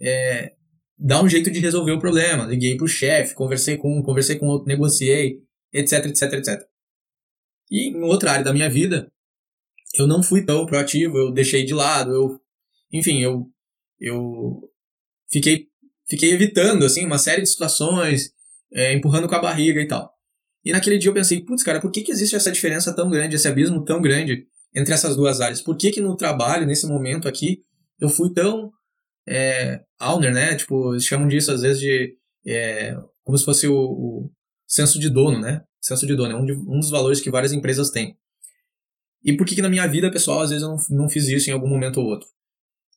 é, 0.00 0.52
dar 0.98 1.22
um 1.22 1.28
jeito 1.28 1.50
de 1.50 1.58
resolver 1.58 1.92
o 1.92 1.98
problema. 1.98 2.46
Liguei 2.46 2.76
para 2.76 2.84
o 2.84 2.88
chefe, 2.88 3.34
conversei 3.34 3.76
com 3.76 3.98
um, 3.98 4.02
conversei 4.02 4.36
com 4.36 4.46
outro, 4.46 4.66
negociei, 4.66 5.40
etc, 5.72 6.06
etc, 6.06 6.32
etc. 6.34 6.62
E 7.70 7.90
em 7.90 8.02
outra 8.02 8.32
área 8.32 8.44
da 8.44 8.52
minha 8.52 8.70
vida, 8.70 9.10
eu 9.98 10.06
não 10.06 10.22
fui 10.22 10.44
tão 10.44 10.66
proativo, 10.66 11.16
eu 11.18 11.32
deixei 11.32 11.64
de 11.64 11.74
lado, 11.74 12.12
eu, 12.12 12.40
enfim, 12.92 13.20
eu, 13.22 13.46
eu 14.00 14.70
fiquei 15.30 15.68
fiquei 16.08 16.32
evitando, 16.32 16.84
assim, 16.84 17.04
uma 17.04 17.18
série 17.18 17.42
de 17.42 17.48
situações, 17.48 18.30
é, 18.72 18.92
empurrando 18.94 19.28
com 19.28 19.34
a 19.34 19.40
barriga 19.40 19.80
e 19.80 19.86
tal. 19.86 20.10
E 20.64 20.72
naquele 20.72 20.98
dia 20.98 21.10
eu 21.10 21.14
pensei, 21.14 21.40
putz, 21.44 21.62
cara, 21.62 21.80
por 21.80 21.90
que, 21.90 22.02
que 22.02 22.12
existe 22.12 22.34
essa 22.34 22.50
diferença 22.50 22.94
tão 22.94 23.08
grande, 23.08 23.36
esse 23.36 23.48
abismo 23.48 23.84
tão 23.84 24.00
grande 24.00 24.46
entre 24.74 24.92
essas 24.92 25.16
duas 25.16 25.40
áreas? 25.40 25.60
Por 25.60 25.76
que 25.76 25.90
que 25.90 26.00
no 26.00 26.16
trabalho, 26.16 26.66
nesse 26.66 26.86
momento 26.86 27.28
aqui, 27.28 27.60
eu 28.00 28.08
fui 28.08 28.32
tão 28.32 28.70
é, 29.28 29.80
owner, 30.00 30.32
né? 30.32 30.54
Tipo, 30.56 30.92
eles 30.92 31.04
chamam 31.04 31.28
disso 31.28 31.52
às 31.52 31.62
vezes 31.62 31.80
de 31.80 32.16
é, 32.46 32.96
como 33.22 33.36
se 33.36 33.44
fosse 33.44 33.66
o, 33.66 33.74
o, 33.74 34.30
senso 34.66 34.98
de 34.98 35.08
dono, 35.08 35.40
né? 35.40 35.62
Senso 35.80 36.06
de 36.06 36.16
dono 36.16 36.32
é 36.32 36.36
um, 36.36 36.44
de, 36.44 36.52
um 36.52 36.78
dos 36.78 36.90
valores 36.90 37.20
que 37.20 37.30
várias 37.30 37.52
empresas 37.52 37.90
têm. 37.90 38.16
E 39.26 39.36
por 39.36 39.44
que 39.44 39.56
que 39.56 39.62
na 39.62 39.68
minha 39.68 39.86
vida 39.88 40.08
pessoal 40.08 40.40
às 40.40 40.50
vezes 40.50 40.62
eu 40.62 40.70
não, 40.70 40.78
não 40.90 41.08
fiz 41.08 41.26
isso 41.26 41.50
em 41.50 41.52
algum 41.52 41.68
momento 41.68 41.98
ou 41.98 42.06
outro? 42.06 42.28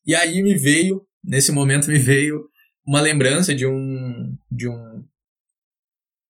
E 0.06 0.14
aí 0.14 0.40
me 0.44 0.54
veio, 0.54 1.04
nesse 1.22 1.50
momento 1.50 1.88
me 1.88 1.98
veio 1.98 2.48
uma 2.86 3.00
lembrança 3.00 3.52
de 3.52 3.66
um 3.66 4.38
de 4.48 4.68
um, 4.68 5.04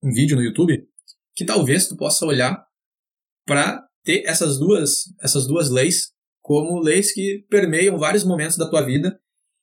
um 0.03 0.11
vídeo 0.11 0.37
no 0.37 0.43
YouTube 0.43 0.89
que 1.37 1.45
talvez 1.45 1.87
tu 1.87 1.97
possa 1.97 2.25
olhar 2.25 2.67
para 3.47 3.87
ter 4.03 4.25
essas 4.25 4.59
duas 4.59 5.05
essas 5.21 5.47
duas 5.47 5.69
leis 5.69 6.13
como 6.41 6.81
leis 6.81 7.13
que 7.13 7.45
permeiam 7.51 7.99
vários 7.99 8.25
momentos 8.25 8.57
da 8.57 8.69
tua 8.69 8.81
vida 8.81 9.21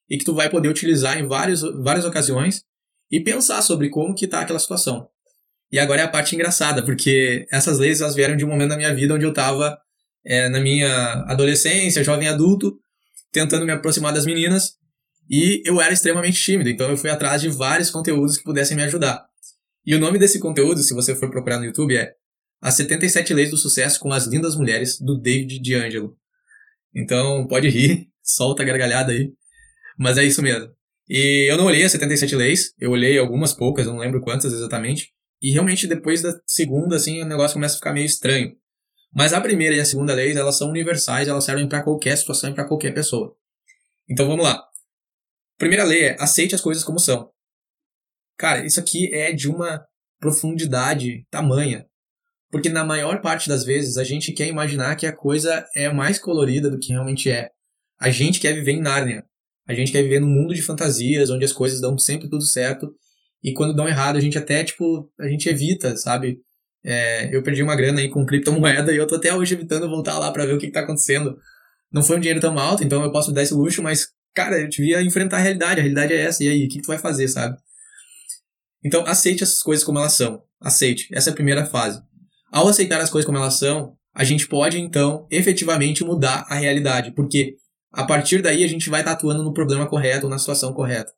e 0.08 0.20
que 0.20 0.24
tu 0.24 0.36
vai 0.36 0.50
poder 0.50 0.70
utilizar 0.70 1.18
em 1.18 1.28
várias, 1.28 1.62
várias 1.84 2.06
ocasiões 2.06 2.64
e 3.12 3.20
pensar 3.20 3.62
sobre 3.62 3.90
como 3.90 4.16
que 4.16 4.28
tá 4.28 4.42
aquela 4.42 4.60
situação. 4.60 5.10
E 5.72 5.80
agora 5.80 6.02
é 6.02 6.04
a 6.06 6.10
parte 6.10 6.34
engraçada, 6.34 6.84
porque 6.86 7.46
essas 7.52 7.78
leis 7.80 8.00
elas 8.00 8.16
vieram 8.16 8.38
de 8.38 8.46
um 8.46 8.48
momento 8.48 8.70
da 8.70 8.78
minha 8.78 8.94
vida 8.94 9.14
onde 9.14 9.26
eu 9.26 9.32
estava 9.32 9.78
é, 10.28 10.50
na 10.50 10.60
minha 10.60 11.24
adolescência, 11.28 12.04
jovem 12.04 12.28
adulto, 12.28 12.78
tentando 13.32 13.66
me 13.66 13.72
aproximar 13.72 14.14
das 14.14 14.26
meninas 14.26 14.74
e 15.30 15.62
eu 15.66 15.82
era 15.82 15.94
extremamente 15.94 16.42
tímido, 16.42 16.70
então 16.70 16.90
eu 16.90 16.98
fui 16.98 17.10
atrás 17.10 17.42
de 17.42 17.50
vários 17.50 17.90
conteúdos 17.90 18.38
que 18.38 18.44
pudessem 18.44 18.76
me 18.76 18.84
ajudar. 18.84 19.26
E 19.86 19.96
o 19.96 20.00
nome 20.00 20.20
desse 20.20 20.40
conteúdo, 20.40 20.82
se 20.84 20.94
você 20.94 21.16
for 21.16 21.30
procurar 21.30 21.60
no 21.60 21.66
YouTube, 21.66 21.96
é 21.96 22.14
As 22.62 22.74
77 22.76 23.34
Leis 23.34 23.52
do 23.52 23.58
Sucesso 23.58 24.00
com 24.02 24.12
as 24.12 24.28
Lindas 24.28 24.56
Mulheres, 24.56 25.00
do 25.00 25.18
David 25.18 25.60
D'Angelo. 25.60 26.18
Então, 26.94 27.48
pode 27.48 27.70
rir, 27.70 28.10
solta 28.22 28.64
a 28.64 28.66
gargalhada 28.66 29.14
aí. 29.14 29.32
Mas 29.98 30.18
é 30.18 30.24
isso 30.26 30.42
mesmo. 30.42 30.70
E 31.10 31.50
eu 31.50 31.58
não 31.58 31.66
olhei 31.66 31.84
as 31.84 31.94
77 31.94 32.36
leis, 32.36 32.74
eu 32.78 32.92
olhei 32.92 33.18
algumas 33.18 33.54
poucas, 33.54 33.86
eu 33.86 33.94
não 33.94 34.00
lembro 34.00 34.20
quantas 34.22 34.52
exatamente. 34.52 35.14
E 35.42 35.52
realmente 35.52 35.88
depois 35.88 36.22
da 36.22 36.38
segunda, 36.46 36.98
assim, 36.98 37.22
o 37.22 37.26
negócio 37.26 37.54
começa 37.54 37.76
a 37.76 37.78
ficar 37.78 37.94
meio 37.94 38.06
estranho. 38.06 38.54
Mas 39.14 39.34
a 39.34 39.42
primeira 39.42 39.76
e 39.76 39.80
a 39.80 39.86
segunda 39.86 40.14
leis, 40.14 40.36
elas 40.36 40.58
são 40.58 40.70
universais, 40.70 41.28
elas 41.28 41.44
servem 41.44 41.68
para 41.68 41.84
qualquer 41.84 42.18
situação 42.18 42.50
e 42.50 42.54
para 42.54 42.68
qualquer 42.68 42.94
pessoa. 42.94 43.36
Então 44.10 44.28
vamos 44.28 44.46
lá. 44.46 44.64
Primeira 45.58 45.84
lei 45.84 46.06
é 46.06 46.16
aceite 46.20 46.54
as 46.54 46.62
coisas 46.62 46.84
como 46.84 47.00
são. 47.00 47.32
Cara, 48.38 48.66
isso 48.66 48.80
aqui 48.80 49.14
é 49.14 49.32
de 49.32 49.50
uma 49.50 49.84
profundidade 50.20 51.26
tamanha. 51.32 51.86
Porque 52.50 52.70
na 52.70 52.86
maior 52.86 53.22
parte 53.22 53.50
das 53.50 53.66
vezes 53.66 53.98
a 53.98 54.04
gente 54.04 54.32
quer 54.32 54.48
imaginar 54.48 54.96
que 54.96 55.06
a 55.06 55.16
coisa 55.16 55.66
é 55.76 55.92
mais 55.92 56.20
colorida 56.20 56.70
do 56.70 56.80
que 56.80 56.94
realmente 56.94 57.30
é. 57.30 57.50
A 58.00 58.10
gente 58.10 58.40
quer 58.40 58.54
viver 58.54 58.74
em 58.74 58.82
Nárnia. 58.82 59.26
A 59.68 59.74
gente 59.74 59.92
quer 59.92 60.02
viver 60.04 60.22
num 60.22 60.30
mundo 60.30 60.54
de 60.54 60.62
fantasias, 60.62 61.30
onde 61.30 61.44
as 61.44 61.52
coisas 61.52 61.82
dão 61.82 61.98
sempre 61.98 62.30
tudo 62.30 62.44
certo. 62.44 62.96
E 63.44 63.54
quando 63.54 63.76
dão 63.76 63.88
errado, 63.88 64.16
a 64.16 64.22
gente 64.22 64.38
até, 64.38 64.64
tipo, 64.64 65.12
a 65.20 65.28
gente 65.28 65.50
evita, 65.50 65.98
sabe? 65.98 66.40
É, 66.86 67.36
eu 67.36 67.44
perdi 67.44 67.62
uma 67.64 67.76
grana 67.76 68.00
aí 68.00 68.10
com 68.10 68.26
criptomoeda 68.26 68.92
e 68.94 68.98
eu 68.98 69.08
tô 69.08 69.16
até 69.16 69.34
hoje 69.34 69.56
evitando 69.56 69.90
voltar 69.90 70.18
lá 70.18 70.32
para 70.32 70.46
ver 70.46 70.54
o 70.54 70.58
que, 70.58 70.68
que 70.68 70.74
tá 70.74 70.82
acontecendo. 70.82 71.38
Não 71.92 72.04
foi 72.04 72.18
um 72.18 72.20
dinheiro 72.20 72.40
tão 72.40 72.58
alto, 72.58 72.84
então 72.84 73.04
eu 73.04 73.12
posso 73.12 73.30
me 73.30 73.36
dar 73.36 73.44
esse 73.44 73.54
luxo, 73.54 73.82
mas 73.82 74.08
cara, 74.38 74.60
eu 74.62 74.70
devia 74.70 75.02
enfrentar 75.02 75.38
a 75.38 75.40
realidade, 75.40 75.80
a 75.80 75.84
realidade 75.84 76.14
é 76.14 76.22
essa, 76.22 76.44
e 76.44 76.48
aí, 76.48 76.66
o 76.66 76.70
que, 76.70 76.80
tu 76.80 76.86
vai 76.86 77.00
fazer, 77.00 77.28
sabe? 77.28 77.58
Então, 78.86 79.04
aceite 79.08 79.44
essas 79.44 79.64
coisas 79.64 79.84
como 79.84 79.98
elas 79.98 80.14
são. 80.14 80.44
Aceite. 80.62 81.08
Essa 81.12 81.32
é 81.32 81.34
a 81.34 81.36
primeira 81.36 81.66
fase. 81.66 82.00
Ao 82.52 82.68
aceitar 82.68 83.02
as 83.02 83.10
coisas 83.10 83.26
como 83.26 83.40
elas 83.40 83.56
são, 83.56 83.98
a 84.14 84.24
gente 84.24 84.48
pode, 84.48 84.80
então, 84.80 85.28
efetivamente 85.32 86.04
mudar 86.04 86.46
a 86.48 86.56
realidade, 86.56 87.12
porque 87.12 87.56
a 87.92 88.06
partir 88.06 88.44
daí 88.44 88.64
a 88.64 88.68
gente 88.68 88.92
vai 88.92 89.02
estar 89.02 89.14
atuando 89.14 89.44
no 89.44 89.54
problema 89.54 89.88
correto, 89.88 90.30
na 90.30 90.38
situação 90.38 90.72
correta. 90.72 91.12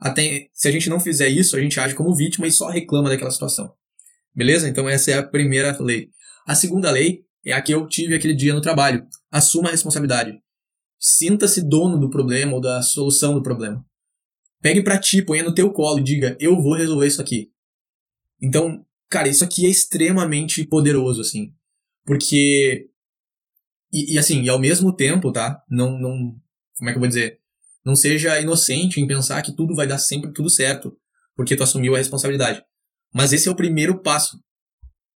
até, 0.00 0.48
se 0.52 0.66
a 0.66 0.72
gente 0.72 0.90
não 0.90 0.98
fizer 0.98 1.28
isso, 1.28 1.56
a 1.56 1.60
gente 1.60 1.78
age 1.78 1.94
como 1.94 2.14
vítima 2.14 2.46
e 2.46 2.52
só 2.52 2.68
reclama 2.68 3.08
daquela 3.08 3.30
situação. 3.30 3.72
Beleza? 4.38 4.68
Então 4.68 4.88
essa 4.88 5.10
é 5.10 5.14
a 5.14 5.22
primeira 5.22 5.76
lei. 5.80 6.10
A 6.46 6.54
segunda 6.54 6.92
lei 6.92 7.24
é 7.44 7.52
a 7.52 7.60
que 7.60 7.74
eu 7.74 7.88
tive 7.88 8.14
aquele 8.14 8.34
dia 8.34 8.54
no 8.54 8.60
trabalho. 8.60 9.04
Assuma 9.32 9.66
a 9.68 9.72
responsabilidade. 9.72 10.38
Sinta-se 10.96 11.60
dono 11.60 11.98
do 11.98 12.08
problema 12.08 12.54
ou 12.54 12.60
da 12.60 12.80
solução 12.80 13.34
do 13.34 13.42
problema. 13.42 13.84
Pegue 14.62 14.80
para 14.80 14.96
ti, 14.96 15.22
ponha 15.22 15.42
no 15.42 15.52
teu 15.52 15.72
colo 15.72 15.98
e 15.98 16.04
diga: 16.04 16.36
"Eu 16.38 16.62
vou 16.62 16.76
resolver 16.76 17.08
isso 17.08 17.20
aqui". 17.20 17.50
Então, 18.40 18.86
cara, 19.10 19.26
isso 19.26 19.42
aqui 19.42 19.66
é 19.66 19.70
extremamente 19.70 20.64
poderoso 20.64 21.20
assim, 21.20 21.52
porque 22.06 22.88
e, 23.92 24.14
e 24.14 24.18
assim, 24.20 24.42
e 24.42 24.48
ao 24.48 24.60
mesmo 24.60 24.94
tempo, 24.94 25.32
tá? 25.32 25.60
Não 25.68 25.98
não 25.98 26.36
como 26.78 26.90
é 26.90 26.92
que 26.92 26.96
eu 26.96 27.00
vou 27.00 27.08
dizer? 27.08 27.40
Não 27.84 27.96
seja 27.96 28.40
inocente 28.40 29.00
em 29.00 29.06
pensar 29.06 29.42
que 29.42 29.56
tudo 29.56 29.74
vai 29.74 29.88
dar 29.88 29.98
sempre 29.98 30.32
tudo 30.32 30.48
certo, 30.48 30.96
porque 31.34 31.56
tu 31.56 31.64
assumiu 31.64 31.96
a 31.96 31.98
responsabilidade. 31.98 32.62
Mas 33.14 33.32
esse 33.32 33.48
é 33.48 33.50
o 33.50 33.56
primeiro 33.56 34.00
passo. 34.00 34.38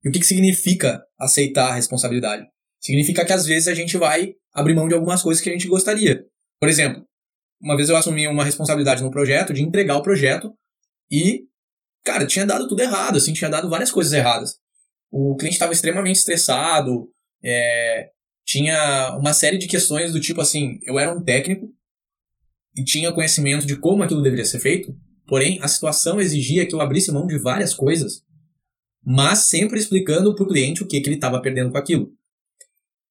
E 0.04 0.08
o 0.08 0.12
que, 0.12 0.20
que 0.20 0.26
significa 0.26 1.02
aceitar 1.18 1.70
a 1.70 1.74
responsabilidade? 1.74 2.46
Significa 2.80 3.24
que 3.24 3.32
às 3.32 3.44
vezes 3.44 3.68
a 3.68 3.74
gente 3.74 3.96
vai 3.96 4.32
abrir 4.52 4.74
mão 4.74 4.88
de 4.88 4.94
algumas 4.94 5.22
coisas 5.22 5.42
que 5.42 5.50
a 5.50 5.52
gente 5.52 5.68
gostaria. 5.68 6.24
Por 6.58 6.68
exemplo, 6.68 7.04
uma 7.60 7.76
vez 7.76 7.88
eu 7.88 7.96
assumi 7.96 8.26
uma 8.26 8.44
responsabilidade 8.44 9.02
no 9.02 9.10
projeto 9.10 9.52
de 9.52 9.62
entregar 9.62 9.96
o 9.96 10.02
projeto 10.02 10.52
e, 11.10 11.42
cara, 12.02 12.26
tinha 12.26 12.46
dado 12.46 12.66
tudo 12.66 12.80
errado, 12.80 13.16
assim, 13.16 13.34
tinha 13.34 13.50
dado 13.50 13.68
várias 13.68 13.90
coisas 13.90 14.12
erradas. 14.12 14.54
O 15.10 15.36
cliente 15.36 15.56
estava 15.56 15.72
extremamente 15.72 16.16
estressado, 16.16 17.10
é, 17.44 18.08
tinha 18.46 19.16
uma 19.18 19.34
série 19.34 19.58
de 19.58 19.66
questões 19.66 20.12
do 20.12 20.20
tipo 20.20 20.40
assim, 20.40 20.78
eu 20.84 20.98
era 20.98 21.12
um 21.12 21.22
técnico 21.22 21.68
e 22.74 22.84
tinha 22.84 23.12
conhecimento 23.12 23.66
de 23.66 23.76
como 23.76 24.02
aquilo 24.02 24.22
deveria 24.22 24.44
ser 24.44 24.60
feito, 24.60 24.94
porém 25.30 25.60
a 25.62 25.68
situação 25.68 26.20
exigia 26.20 26.66
que 26.66 26.74
eu 26.74 26.80
abrisse 26.80 27.12
mão 27.12 27.24
de 27.24 27.38
várias 27.38 27.72
coisas, 27.72 28.24
mas 29.00 29.46
sempre 29.46 29.78
explicando 29.78 30.34
para 30.34 30.42
o 30.42 30.48
cliente 30.48 30.82
o 30.82 30.88
que, 30.88 31.00
que 31.00 31.08
ele 31.08 31.14
estava 31.14 31.40
perdendo 31.40 31.70
com 31.70 31.78
aquilo. 31.78 32.12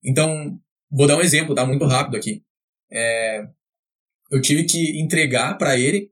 Então, 0.04 0.60
vou 0.92 1.08
dar 1.08 1.16
um 1.16 1.22
exemplo, 1.22 1.56
tá? 1.56 1.66
Muito 1.66 1.86
rápido 1.86 2.18
aqui. 2.18 2.44
É, 2.92 3.48
eu 4.30 4.42
tive 4.42 4.66
que 4.66 5.00
entregar 5.00 5.58
para 5.58 5.80
ele, 5.80 6.12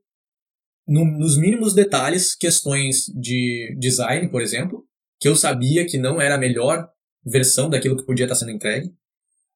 no, 0.86 1.04
nos 1.04 1.36
mínimos 1.36 1.74
detalhes, 1.74 2.34
questões 2.34 3.04
de 3.14 3.76
design, 3.78 4.30
por 4.30 4.40
exemplo, 4.40 4.86
que 5.20 5.28
eu 5.28 5.36
sabia 5.36 5.86
que 5.86 5.98
não 5.98 6.22
era 6.22 6.36
a 6.36 6.38
melhor 6.38 6.88
versão 7.22 7.68
daquilo 7.68 7.98
que 7.98 8.06
podia 8.06 8.24
estar 8.24 8.34
sendo 8.34 8.52
entregue, 8.52 8.90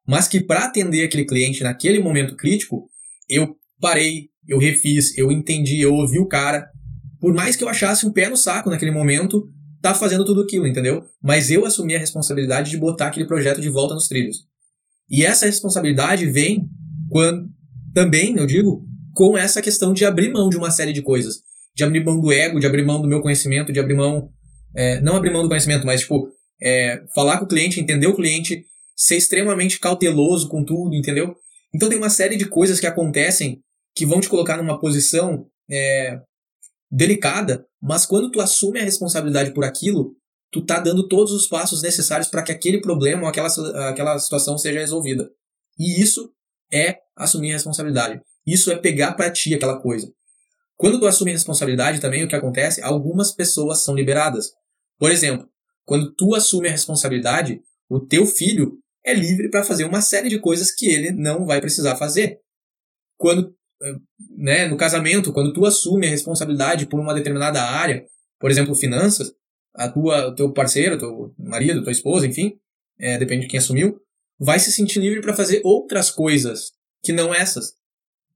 mas 0.07 0.29
que 0.29 0.39
para 0.39 0.67
atender 0.67 1.07
aquele 1.07 1.25
cliente 1.25 1.63
naquele 1.63 1.99
momento 1.99 2.37
crítico, 2.37 2.91
eu 3.27 3.57
parei, 3.81 4.29
eu 4.49 4.59
refiz, 4.59 5.17
eu 5.17 5.31
entendi, 5.31 5.81
eu 5.81 5.95
ouvi 5.95 6.19
o 6.19 6.27
cara. 6.27 6.69
Por 7.21 7.33
mais 7.33 7.57
que 7.57 7.63
eu 7.63 7.69
achasse 7.69 8.07
um 8.07 8.13
pé 8.13 8.29
no 8.29 8.37
saco 8.37 8.71
naquele 8.71 8.91
momento, 8.91 9.49
tá 9.81 9.95
fazendo 9.95 10.25
tudo 10.25 10.43
aquilo, 10.43 10.67
entendeu? 10.67 11.05
Mas 11.23 11.51
eu 11.51 11.65
assumi 11.65 11.95
a 11.95 11.99
responsabilidade 11.99 12.71
de 12.71 12.77
botar 12.77 13.09
aquele 13.09 13.27
projeto 13.27 13.61
de 13.61 13.69
volta 13.69 13.95
nos 13.95 14.09
trilhos. 14.09 14.39
E 15.11 15.25
essa 15.25 15.47
responsabilidade 15.47 16.27
vem 16.27 16.69
quando 17.11 17.49
também, 17.93 18.37
eu 18.37 18.47
digo, 18.47 18.85
com 19.13 19.37
essa 19.37 19.61
questão 19.61 19.93
de 19.93 20.05
abrir 20.05 20.33
mão 20.33 20.49
de 20.49 20.57
uma 20.57 20.71
série 20.71 20.93
de 20.93 21.03
coisas. 21.03 21.43
De 21.75 21.85
abrir 21.85 22.05
mão 22.05 22.21
do 22.21 22.33
ego, 22.33 22.59
de 22.59 22.67
abrir 22.67 22.85
mão 22.85 23.01
do 23.01 23.09
meu 23.09 23.21
conhecimento, 23.21 23.73
de 23.73 23.81
abrir 23.81 23.95
mão. 23.95 24.31
É, 24.75 25.01
não 25.01 25.17
abrir 25.17 25.31
mão 25.31 25.43
do 25.43 25.49
conhecimento, 25.49 25.87
mas, 25.87 26.01
tipo, 26.01 26.29
é, 26.63 27.03
falar 27.15 27.39
com 27.39 27.45
o 27.45 27.49
cliente, 27.49 27.81
entender 27.81 28.07
o 28.07 28.17
cliente, 28.17 28.65
ser 28.97 29.17
extremamente 29.17 29.79
cauteloso 29.79 30.49
com 30.49 30.65
tudo, 30.65 30.95
entendeu? 30.95 31.35
Então 31.75 31.89
tem 31.89 31.99
uma 31.99 32.11
série 32.11 32.37
de 32.37 32.47
coisas 32.47 32.81
que 32.81 32.87
acontecem 32.87 33.61
que 33.95 34.07
vão 34.07 34.21
te 34.21 34.29
colocar 34.29 34.57
numa 34.57 34.81
posição 34.81 35.47
é, 35.71 36.21
delicada, 36.91 37.67
mas 37.81 38.07
quando 38.07 38.31
tu 38.31 38.41
assume 38.41 38.81
a 38.81 38.85
responsabilidade 38.85 39.53
por 39.53 39.65
aquilo, 39.65 40.15
tu 40.51 40.65
tá 40.65 40.79
dando 40.79 41.09
todos 41.09 41.33
os 41.33 41.47
passos 41.47 41.83
necessários 41.83 42.29
para 42.29 42.43
que 42.43 42.53
aquele 42.53 42.81
problema 42.81 43.23
ou 43.23 43.29
aquela, 43.29 43.49
aquela 43.89 44.19
situação 44.19 44.59
seja 44.59 44.81
resolvida. 44.81 45.31
E 45.79 46.01
isso 46.01 46.31
é 46.73 46.99
assumir 47.17 47.51
a 47.51 47.55
responsabilidade. 47.55 48.21
Isso 48.47 48.71
é 48.71 48.77
pegar 48.77 49.13
para 49.13 49.31
ti 49.31 49.55
aquela 49.55 49.81
coisa. 49.81 50.13
Quando 50.77 50.99
tu 50.99 51.07
assume 51.07 51.31
a 51.31 51.35
responsabilidade 51.35 52.01
também, 52.01 52.25
o 52.25 52.29
que 52.29 52.35
acontece? 52.35 52.83
Algumas 52.83 53.33
pessoas 53.33 53.85
são 53.85 53.95
liberadas. 53.95 54.53
Por 54.99 55.11
exemplo, 55.11 55.49
quando 55.85 56.13
tu 56.15 56.35
assume 56.35 56.69
a 56.69 56.73
responsabilidade, 56.73 57.61
o 57.89 58.01
teu 58.01 58.27
filho 58.27 58.79
é 59.05 59.15
livre 59.15 59.51
para 59.51 59.65
fazer 59.65 59.85
uma 59.85 60.01
série 60.01 60.29
de 60.29 60.39
coisas 60.39 60.71
que 60.71 60.87
ele 60.87 61.13
não 61.13 61.47
vai 61.47 61.61
precisar 61.61 61.97
fazer. 61.97 62.41
Quando, 63.17 63.55
né, 64.37 64.67
no 64.67 64.77
casamento, 64.77 65.33
quando 65.33 65.53
tu 65.53 65.65
assume 65.67 66.07
a 66.07 66.11
responsabilidade 66.11 66.87
por 66.87 67.01
uma 67.01 67.15
determinada 67.15 67.63
área, 67.63 68.05
por 68.39 68.51
exemplo, 68.51 68.75
finanças, 68.75 69.33
a 69.75 69.89
tua, 69.89 70.35
teu 70.35 70.53
parceiro, 70.53 70.99
teu 70.99 71.35
marido, 71.39 71.83
tua 71.83 71.93
esposa, 71.93 72.27
enfim, 72.27 72.55
é, 72.99 73.19
depende 73.19 73.43
de 73.43 73.49
quem 73.49 73.59
assumiu, 73.59 73.99
vai 74.39 74.59
se 74.59 74.73
sentir 74.73 75.01
livre 75.01 75.21
para 75.21 75.35
fazer 75.35 75.61
outras 75.65 76.11
coisas 76.11 76.73
que 77.03 77.13
não 77.13 77.35
essas. 77.35 77.75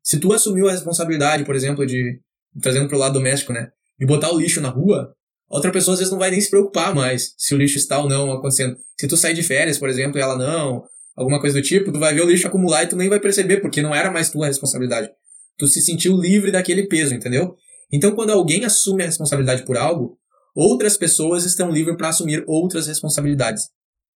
Se 0.02 0.18
tu 0.18 0.32
assumiu 0.32 0.68
a 0.68 0.72
responsabilidade, 0.72 1.44
por 1.44 1.54
exemplo, 1.54 1.84
de 1.84 2.20
trazendo 2.60 2.88
para 2.88 2.96
o 2.96 3.00
lado 3.00 3.14
doméstico, 3.14 3.52
né, 3.52 3.70
de 3.98 4.06
botar 4.06 4.32
o 4.32 4.38
lixo 4.38 4.60
na 4.60 4.68
rua, 4.68 5.12
outra 5.48 5.70
pessoa 5.70 5.94
às 5.94 5.98
vezes 5.98 6.12
não 6.12 6.18
vai 6.18 6.30
nem 6.30 6.40
se 6.40 6.50
preocupar 6.50 6.94
mais 6.94 7.34
se 7.36 7.54
o 7.54 7.58
lixo 7.58 7.76
está 7.76 7.98
ou 7.98 8.08
não 8.08 8.32
acontecendo. 8.32 8.76
Se 8.98 9.06
tu 9.06 9.16
sair 9.16 9.34
de 9.34 9.42
férias, 9.42 9.78
por 9.78 9.88
exemplo, 9.88 10.18
e 10.18 10.22
ela 10.22 10.36
não, 10.36 10.84
alguma 11.16 11.40
coisa 11.40 11.60
do 11.60 11.62
tipo, 11.62 11.92
tu 11.92 11.98
vai 11.98 12.14
ver 12.14 12.22
o 12.22 12.30
lixo 12.30 12.46
acumular 12.46 12.84
e 12.84 12.88
tu 12.88 12.96
nem 12.96 13.08
vai 13.08 13.20
perceber, 13.20 13.60
porque 13.60 13.82
não 13.82 13.94
era 13.94 14.10
mais 14.10 14.30
tua 14.30 14.46
responsabilidade. 14.46 15.10
Tu 15.58 15.66
se 15.68 15.80
sentiu 15.80 16.16
livre 16.16 16.50
daquele 16.50 16.86
peso, 16.86 17.14
entendeu? 17.14 17.54
Então, 17.92 18.14
quando 18.14 18.30
alguém 18.30 18.64
assume 18.64 19.02
a 19.02 19.06
responsabilidade 19.06 19.64
por 19.64 19.76
algo, 19.76 20.18
outras 20.54 20.96
pessoas 20.96 21.44
estão 21.44 21.70
livres 21.70 21.96
para 21.96 22.08
assumir 22.08 22.44
outras 22.46 22.86
responsabilidades. 22.86 23.70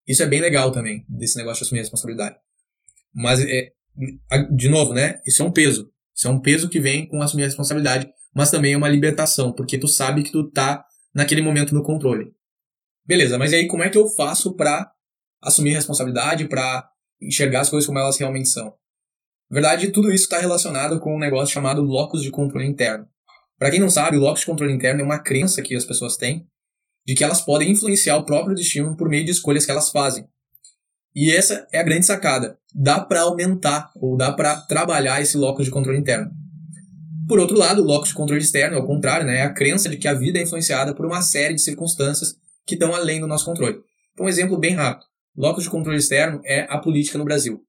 Isso 0.07 0.23
é 0.23 0.25
bem 0.25 0.41
legal 0.41 0.71
também, 0.71 1.05
desse 1.07 1.37
negócio 1.37 1.59
de 1.59 1.65
assumir 1.65 1.79
a 1.79 1.83
responsabilidade. 1.83 2.35
Mas, 3.13 3.39
é, 3.41 3.71
de 4.55 4.69
novo, 4.69 4.93
né? 4.93 5.21
Isso 5.25 5.41
é 5.41 5.45
um 5.45 5.51
peso. 5.51 5.91
Isso 6.15 6.27
é 6.27 6.31
um 6.31 6.41
peso 6.41 6.67
que 6.67 6.79
vem 6.79 7.07
com 7.07 7.21
assumir 7.21 7.43
a 7.43 7.47
responsabilidade, 7.47 8.09
mas 8.33 8.51
também 8.51 8.73
é 8.73 8.77
uma 8.77 8.89
libertação, 8.89 9.53
porque 9.53 9.77
tu 9.77 9.87
sabe 9.87 10.23
que 10.23 10.31
tu 10.31 10.49
tá 10.49 10.83
naquele 11.13 11.41
momento 11.41 11.73
no 11.73 11.83
controle. 11.83 12.33
Beleza, 13.05 13.37
mas 13.37 13.53
aí 13.53 13.67
como 13.67 13.83
é 13.83 13.89
que 13.89 13.97
eu 13.97 14.07
faço 14.09 14.55
para 14.55 14.91
assumir 15.41 15.73
responsabilidade, 15.73 16.47
para 16.47 16.87
enxergar 17.21 17.61
as 17.61 17.69
coisas 17.69 17.87
como 17.87 17.99
elas 17.99 18.17
realmente 18.17 18.49
são? 18.49 18.73
Na 19.49 19.55
verdade, 19.55 19.91
tudo 19.91 20.11
isso 20.11 20.25
está 20.25 20.39
relacionado 20.39 20.99
com 20.99 21.15
um 21.15 21.19
negócio 21.19 21.53
chamado 21.53 21.81
locus 21.81 22.21
de 22.21 22.29
controle 22.29 22.67
interno. 22.67 23.07
Para 23.57 23.71
quem 23.71 23.79
não 23.79 23.89
sabe, 23.89 24.15
o 24.15 24.19
locus 24.19 24.41
de 24.41 24.45
controle 24.45 24.71
interno 24.71 25.01
é 25.01 25.03
uma 25.03 25.19
crença 25.19 25.61
que 25.61 25.75
as 25.75 25.83
pessoas 25.83 26.15
têm 26.15 26.47
de 27.05 27.15
que 27.15 27.23
elas 27.23 27.41
podem 27.41 27.71
influenciar 27.71 28.17
o 28.17 28.23
próprio 28.23 28.55
destino 28.55 28.95
por 28.95 29.09
meio 29.09 29.25
de 29.25 29.31
escolhas 29.31 29.65
que 29.65 29.71
elas 29.71 29.89
fazem. 29.89 30.27
E 31.15 31.31
essa 31.31 31.67
é 31.73 31.79
a 31.79 31.83
grande 31.83 32.05
sacada. 32.05 32.59
Dá 32.73 32.99
para 32.99 33.21
aumentar 33.21 33.91
ou 33.95 34.15
dá 34.15 34.31
para 34.31 34.55
trabalhar 34.61 35.19
esse 35.19 35.35
locus 35.35 35.65
de 35.65 35.71
controle 35.71 35.97
interno. 35.97 36.31
Por 37.27 37.39
outro 37.39 37.57
lado, 37.57 37.81
o 37.81 37.85
locus 37.85 38.09
de 38.09 38.15
controle 38.15 38.41
externo, 38.41 38.77
ao 38.77 38.85
contrário, 38.85 39.25
né, 39.25 39.39
é 39.39 39.41
a 39.41 39.53
crença 39.53 39.89
de 39.89 39.97
que 39.97 40.07
a 40.07 40.13
vida 40.13 40.37
é 40.37 40.43
influenciada 40.43 40.93
por 40.93 41.05
uma 41.05 41.21
série 41.21 41.55
de 41.55 41.61
circunstâncias 41.61 42.35
que 42.65 42.75
estão 42.75 42.93
além 42.93 43.19
do 43.19 43.27
nosso 43.27 43.45
controle. 43.45 43.79
Então, 44.13 44.27
um 44.27 44.29
exemplo 44.29 44.57
bem 44.57 44.75
rápido. 44.75 45.05
Locus 45.35 45.63
de 45.63 45.69
controle 45.69 45.97
externo 45.97 46.41
é 46.45 46.67
a 46.69 46.77
política 46.77 47.17
no 47.17 47.25
Brasil. 47.25 47.63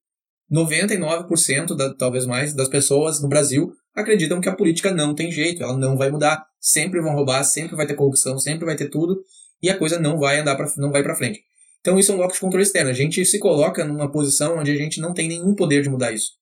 99%, 0.52 1.76
da, 1.76 1.94
talvez 1.94 2.26
mais, 2.26 2.54
das 2.54 2.68
pessoas 2.68 3.20
no 3.20 3.28
Brasil 3.28 3.72
acreditam 3.94 4.40
que 4.40 4.48
a 4.48 4.54
política 4.54 4.92
não 4.92 5.14
tem 5.14 5.30
jeito, 5.30 5.62
ela 5.62 5.76
não 5.76 5.96
vai 5.96 6.10
mudar, 6.10 6.44
sempre 6.60 7.00
vão 7.00 7.14
roubar, 7.14 7.44
sempre 7.44 7.76
vai 7.76 7.86
ter 7.86 7.94
corrupção, 7.94 8.38
sempre 8.38 8.64
vai 8.64 8.76
ter 8.76 8.88
tudo 8.88 9.22
e 9.62 9.70
a 9.70 9.78
coisa 9.78 9.98
não 9.98 10.18
vai 10.18 10.38
andar 10.38 10.56
para 10.56 10.70
não 10.76 10.90
vai 10.90 11.02
para 11.02 11.14
frente. 11.14 11.42
Então 11.80 11.98
isso 11.98 12.12
é 12.12 12.14
um 12.14 12.18
locus 12.18 12.34
de 12.34 12.40
controle 12.40 12.62
externo. 12.62 12.90
A 12.90 12.94
gente 12.94 13.24
se 13.24 13.38
coloca 13.38 13.84
numa 13.84 14.10
posição 14.10 14.58
onde 14.58 14.70
a 14.70 14.76
gente 14.76 15.00
não 15.00 15.14
tem 15.14 15.28
nenhum 15.28 15.54
poder 15.54 15.82
de 15.82 15.88
mudar 15.88 16.12
isso. 16.12 16.32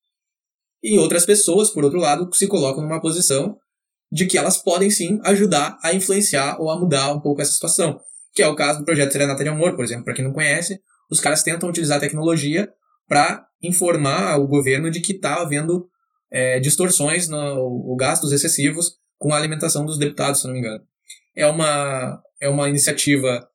E 0.83 0.99
outras 0.99 1.27
pessoas, 1.27 1.71
por 1.71 1.85
outro 1.85 1.99
lado, 1.99 2.29
se 2.33 2.47
colocam 2.47 2.83
numa 2.83 3.00
posição 3.00 3.57
de 4.11 4.27
que 4.27 4.38
elas 4.38 4.57
podem 4.57 4.91
sim 4.91 5.21
ajudar 5.25 5.79
a 5.83 5.93
influenciar 5.93 6.61
ou 6.61 6.71
a 6.71 6.79
mudar 6.79 7.12
um 7.12 7.21
pouco 7.21 7.43
essa 7.43 7.53
situação. 7.53 8.00
Que 8.33 8.43
é 8.43 8.49
o 8.49 8.57
caso 8.57 8.81
do 8.81 8.85
projeto 8.85 9.12
Serenata 9.12 9.43
de 9.43 9.50
Amor, 9.50 9.77
por 9.77 9.85
exemplo. 9.85 10.05
Para 10.05 10.15
quem 10.15 10.25
não 10.25 10.33
conhece, 10.33 10.81
os 11.11 11.21
caras 11.21 11.43
tentam 11.43 11.69
utilizar 11.69 11.99
a 11.99 12.00
tecnologia 12.00 12.69
para 13.09 13.47
informar 13.62 14.38
o 14.38 14.47
governo 14.47 14.91
de 14.91 15.00
que 15.00 15.12
está 15.12 15.43
havendo 15.43 15.88
é, 16.31 16.61
distorções 16.61 17.29
no 17.29 17.97
gastos 17.99 18.33
excessivos 18.33 18.93
com 19.19 19.33
a 19.33 19.37
alimentação 19.37 19.85
dos 19.85 19.99
deputados, 19.99 20.41
se 20.41 20.47
não 20.47 20.55
me 20.55 20.61
engano. 20.61 20.85
É 21.35 21.47
uma, 21.47 22.23
é 22.41 22.49
uma 22.49 22.69
iniciativa 22.69 23.49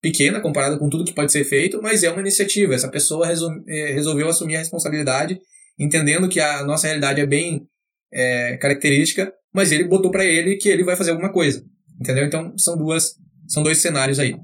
pequena 0.00 0.40
comparada 0.40 0.78
com 0.78 0.88
tudo 0.88 1.04
que 1.04 1.14
pode 1.14 1.32
ser 1.32 1.44
feito, 1.44 1.80
mas 1.82 2.02
é 2.02 2.10
uma 2.10 2.20
iniciativa. 2.20 2.74
Essa 2.74 2.90
pessoa 2.90 3.26
é, 3.66 3.92
resolveu 3.92 4.28
assumir 4.28 4.56
a 4.56 4.60
responsabilidade, 4.60 5.40
entendendo 5.78 6.28
que 6.28 6.40
a 6.40 6.64
nossa 6.64 6.86
realidade 6.86 7.20
é 7.20 7.26
bem 7.26 7.66
é, 8.12 8.56
característica, 8.58 9.32
mas 9.52 9.72
ele 9.72 9.84
botou 9.84 10.10
para 10.10 10.24
ele 10.24 10.56
que 10.56 10.68
ele 10.68 10.84
vai 10.84 10.96
fazer 10.96 11.10
alguma 11.10 11.32
coisa, 11.32 11.64
entendeu? 12.00 12.24
Então 12.24 12.56
são 12.56 12.76
duas, 12.76 13.14
são 13.46 13.62
dois 13.62 13.78
cenários 13.78 14.18
aí. 14.18 14.36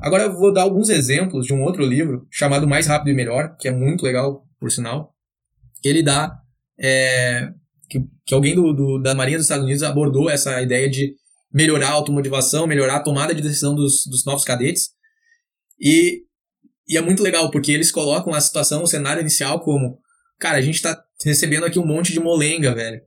Agora 0.00 0.24
eu 0.24 0.36
vou 0.36 0.52
dar 0.52 0.62
alguns 0.62 0.88
exemplos 0.88 1.46
de 1.46 1.54
um 1.54 1.62
outro 1.62 1.84
livro 1.84 2.26
chamado 2.30 2.66
Mais 2.66 2.86
Rápido 2.86 3.10
e 3.10 3.14
Melhor, 3.14 3.56
que 3.58 3.68
é 3.68 3.72
muito 3.72 4.02
legal, 4.02 4.44
por 4.60 4.70
sinal. 4.70 5.14
Ele 5.82 6.02
dá 6.02 6.36
é, 6.78 7.48
que, 7.88 8.00
que 8.26 8.34
alguém 8.34 8.54
do, 8.54 8.72
do, 8.72 8.98
da 8.98 9.14
Marinha 9.14 9.38
dos 9.38 9.46
Estados 9.46 9.64
Unidos 9.64 9.82
abordou 9.82 10.28
essa 10.28 10.60
ideia 10.60 10.88
de 10.88 11.14
melhorar 11.52 11.88
a 11.88 11.92
automotivação, 11.92 12.66
melhorar 12.66 12.96
a 12.96 13.02
tomada 13.02 13.34
de 13.34 13.42
decisão 13.42 13.74
dos, 13.74 14.04
dos 14.06 14.24
novos 14.24 14.44
cadetes. 14.44 14.90
E, 15.80 16.22
e 16.88 16.96
é 16.96 17.00
muito 17.00 17.22
legal, 17.22 17.50
porque 17.50 17.72
eles 17.72 17.90
colocam 17.90 18.34
a 18.34 18.40
situação, 18.40 18.82
o 18.82 18.86
cenário 18.86 19.20
inicial 19.20 19.60
como, 19.60 19.98
cara, 20.38 20.58
a 20.58 20.62
gente 20.62 20.82
tá 20.82 21.02
recebendo 21.24 21.64
aqui 21.64 21.78
um 21.78 21.86
monte 21.86 22.12
de 22.12 22.20
molenga, 22.20 22.74
velho. 22.74 23.00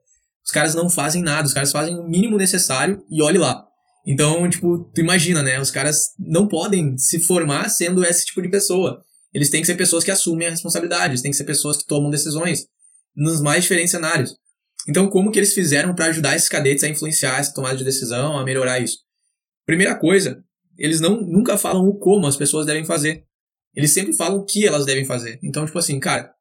Os 0.43 0.51
caras 0.51 0.73
não 0.73 0.89
fazem 0.89 1.21
nada, 1.21 1.47
os 1.47 1.53
caras 1.53 1.71
fazem 1.71 1.99
o 1.99 2.07
mínimo 2.07 2.37
necessário 2.37 3.03
e 3.09 3.21
olhe 3.21 3.37
lá. 3.37 3.68
Então, 4.05 4.49
tipo, 4.49 4.89
tu 4.93 5.01
imagina, 5.01 5.43
né? 5.43 5.59
Os 5.59 5.71
caras 5.71 6.13
não 6.17 6.47
podem 6.47 6.97
se 6.97 7.19
formar 7.19 7.69
sendo 7.69 8.03
esse 8.03 8.25
tipo 8.25 8.41
de 8.41 8.49
pessoa. 8.49 9.03
Eles 9.33 9.49
têm 9.49 9.61
que 9.61 9.67
ser 9.67 9.75
pessoas 9.75 10.03
que 10.03 10.11
assumem 10.11 10.47
a 10.47 10.51
responsabilidade, 10.51 11.11
eles 11.11 11.21
têm 11.21 11.31
que 11.31 11.37
ser 11.37 11.43
pessoas 11.43 11.77
que 11.77 11.85
tomam 11.85 12.09
decisões 12.09 12.65
nos 13.15 13.41
mais 13.41 13.63
diferentes 13.63 13.91
cenários. 13.91 14.35
Então, 14.87 15.07
como 15.09 15.31
que 15.31 15.37
eles 15.37 15.53
fizeram 15.53 15.93
para 15.93 16.05
ajudar 16.05 16.35
esses 16.35 16.49
cadetes 16.49 16.83
a 16.83 16.89
influenciar 16.89 17.39
essa 17.39 17.53
tomada 17.53 17.77
de 17.77 17.83
decisão, 17.83 18.37
a 18.37 18.43
melhorar 18.43 18.79
isso? 18.79 18.99
Primeira 19.65 19.95
coisa, 19.95 20.43
eles 20.77 20.99
não 20.99 21.21
nunca 21.21 21.57
falam 21.57 21.85
o 21.85 21.99
como 21.99 22.25
as 22.25 22.37
pessoas 22.37 22.65
devem 22.65 22.85
fazer. 22.85 23.25
Eles 23.75 23.91
sempre 23.91 24.15
falam 24.15 24.39
o 24.39 24.45
que 24.45 24.65
elas 24.65 24.85
devem 24.85 25.05
fazer. 25.05 25.37
Então, 25.43 25.65
tipo 25.65 25.77
assim, 25.77 25.99
cara, 25.99 26.33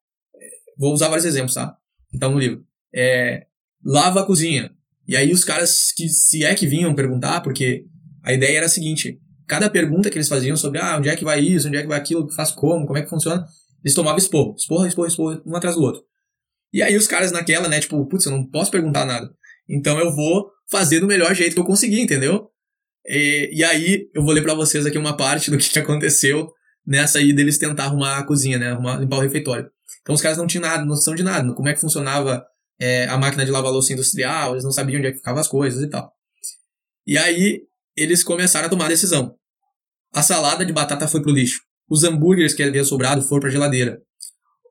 vou 0.78 0.94
usar 0.94 1.08
vários 1.08 1.26
exemplos, 1.26 1.54
tá? 1.54 1.76
Então, 2.14 2.30
no 2.30 2.38
livro. 2.38 2.64
É, 2.94 3.46
lava 3.84 4.20
a 4.20 4.26
cozinha. 4.26 4.72
E 5.08 5.16
aí 5.16 5.32
os 5.32 5.42
caras 5.42 5.90
que 5.96 6.06
se 6.08 6.44
é 6.44 6.54
que 6.54 6.66
vinham 6.66 6.94
perguntar, 6.94 7.40
porque 7.40 7.84
a 8.22 8.34
ideia 8.34 8.58
era 8.58 8.66
a 8.66 8.68
seguinte, 8.68 9.18
cada 9.46 9.70
pergunta 9.70 10.10
que 10.10 10.18
eles 10.18 10.28
faziam 10.28 10.54
sobre 10.54 10.78
ah, 10.78 10.98
onde 10.98 11.08
é 11.08 11.16
que 11.16 11.24
vai 11.24 11.40
isso, 11.40 11.66
onde 11.66 11.78
é 11.78 11.82
que 11.82 11.88
vai 11.88 11.98
aquilo, 11.98 12.30
faz 12.30 12.52
como, 12.52 12.86
como 12.86 12.98
é 12.98 13.02
que 13.02 13.08
funciona, 13.08 13.42
eles 13.82 13.94
tomavam 13.94 14.18
esporro, 14.18 14.54
esporro, 14.58 14.86
esporro, 14.86 15.08
esporro, 15.08 15.42
um 15.46 15.56
atrás 15.56 15.76
do 15.76 15.82
outro. 15.82 16.02
E 16.72 16.82
aí 16.82 16.94
os 16.94 17.06
caras 17.06 17.32
naquela, 17.32 17.68
né, 17.68 17.80
tipo, 17.80 18.04
putz, 18.06 18.26
eu 18.26 18.32
não 18.32 18.46
posso 18.46 18.70
perguntar 18.70 19.06
nada. 19.06 19.30
Então 19.66 19.98
eu 19.98 20.14
vou 20.14 20.50
fazer 20.70 21.00
do 21.00 21.06
melhor 21.06 21.34
jeito 21.34 21.54
que 21.54 21.60
eu 21.60 21.64
conseguir, 21.64 22.02
entendeu? 22.02 22.50
E, 23.06 23.48
e 23.52 23.64
aí 23.64 24.10
eu 24.14 24.22
vou 24.22 24.34
ler 24.34 24.42
para 24.42 24.52
vocês 24.52 24.84
aqui 24.84 24.98
uma 24.98 25.16
parte 25.16 25.50
do 25.50 25.56
que, 25.56 25.78
aconteceu 25.78 26.52
nessa 26.86 27.18
aí 27.18 27.32
deles 27.32 27.56
tentar 27.56 27.84
arrumar 27.84 28.18
a 28.18 28.26
cozinha, 28.26 28.58
né, 28.58 28.72
arrumar, 28.72 28.98
limpar 28.98 29.16
o 29.16 29.22
refeitório. 29.22 29.70
Então 30.02 30.14
os 30.14 30.20
caras 30.20 30.36
não 30.36 30.46
tinham 30.46 30.62
nada, 30.62 30.84
noção 30.84 31.14
de 31.14 31.22
nada, 31.22 31.54
como 31.54 31.68
é 31.68 31.72
que 31.72 31.80
funcionava 31.80 32.44
é, 32.80 33.06
a 33.06 33.18
máquina 33.18 33.44
de 33.44 33.50
lavar 33.50 33.72
louça 33.72 33.92
industrial, 33.92 34.52
eles 34.52 34.64
não 34.64 34.70
sabiam 34.72 34.98
onde 34.98 35.08
é 35.08 35.10
que 35.10 35.18
ficavam 35.18 35.40
as 35.40 35.48
coisas 35.48 35.82
e 35.82 35.88
tal. 35.88 36.12
E 37.06 37.16
aí 37.18 37.62
eles 37.96 38.22
começaram 38.22 38.66
a 38.66 38.70
tomar 38.70 38.86
a 38.86 38.88
decisão. 38.88 39.34
A 40.12 40.22
salada 40.22 40.64
de 40.64 40.72
batata 40.72 41.08
foi 41.08 41.20
pro 41.20 41.32
lixo. 41.32 41.60
Os 41.88 42.04
hambúrgueres 42.04 42.54
que 42.54 42.62
havia 42.62 42.84
sobrado 42.84 43.22
foram 43.22 43.40
pra 43.40 43.50
geladeira. 43.50 44.00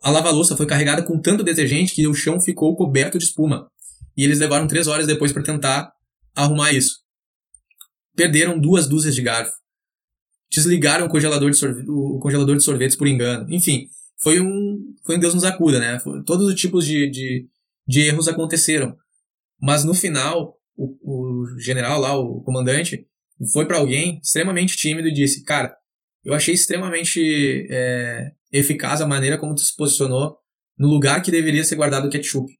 A 0.03 0.11
lava-louça 0.11 0.55
foi 0.55 0.65
carregada 0.65 1.03
com 1.03 1.19
tanto 1.19 1.43
detergente 1.43 1.93
que 1.93 2.07
o 2.07 2.13
chão 2.13 2.39
ficou 2.39 2.75
coberto 2.75 3.17
de 3.17 3.25
espuma. 3.25 3.67
E 4.15 4.23
eles 4.23 4.39
levaram 4.39 4.67
três 4.67 4.87
horas 4.87 5.05
depois 5.05 5.31
para 5.31 5.43
tentar 5.43 5.91
arrumar 6.35 6.71
isso. 6.71 6.99
Perderam 8.15 8.59
duas 8.59 8.87
dúzias 8.87 9.15
de 9.15 9.21
garfo. 9.21 9.51
Desligaram 10.51 11.07
o 11.07 11.09
congelador 11.09 11.51
de, 11.51 11.57
sorvete, 11.57 11.89
o 11.89 12.19
congelador 12.19 12.55
de 12.55 12.63
sorvetes 12.63 12.95
por 12.95 13.07
engano. 13.07 13.47
Enfim, 13.49 13.87
foi 14.21 14.39
um, 14.39 14.95
foi 15.05 15.17
um 15.17 15.19
Deus 15.19 15.33
nos 15.33 15.43
acuda, 15.43 15.79
né? 15.79 15.99
Todos 16.25 16.47
os 16.47 16.55
tipos 16.55 16.85
de, 16.85 17.09
de, 17.09 17.47
de 17.88 18.01
erros 18.01 18.27
aconteceram. 18.27 18.96
Mas 19.62 19.84
no 19.84 19.94
final, 19.94 20.56
o, 20.75 20.96
o 21.01 21.60
general 21.60 22.00
lá, 22.00 22.17
o 22.17 22.41
comandante, 22.41 23.08
foi 23.51 23.65
para 23.65 23.77
alguém 23.77 24.20
extremamente 24.24 24.75
tímido 24.75 25.08
e 25.08 25.13
disse: 25.13 25.44
Cara, 25.44 25.75
eu 26.24 26.34
achei 26.34 26.53
extremamente 26.53 27.67
é, 27.70 28.32
eficaz 28.51 29.01
a 29.01 29.08
maneira 29.08 29.38
como 29.38 29.56
tu 29.56 29.62
se 29.62 29.75
posicionou 29.75 30.38
no 30.77 30.88
lugar 30.88 31.22
que 31.22 31.32
deveria 31.32 31.63
ser 31.63 31.75
guardado 31.75 32.08
o 32.08 32.10
ketchup. 32.10 32.51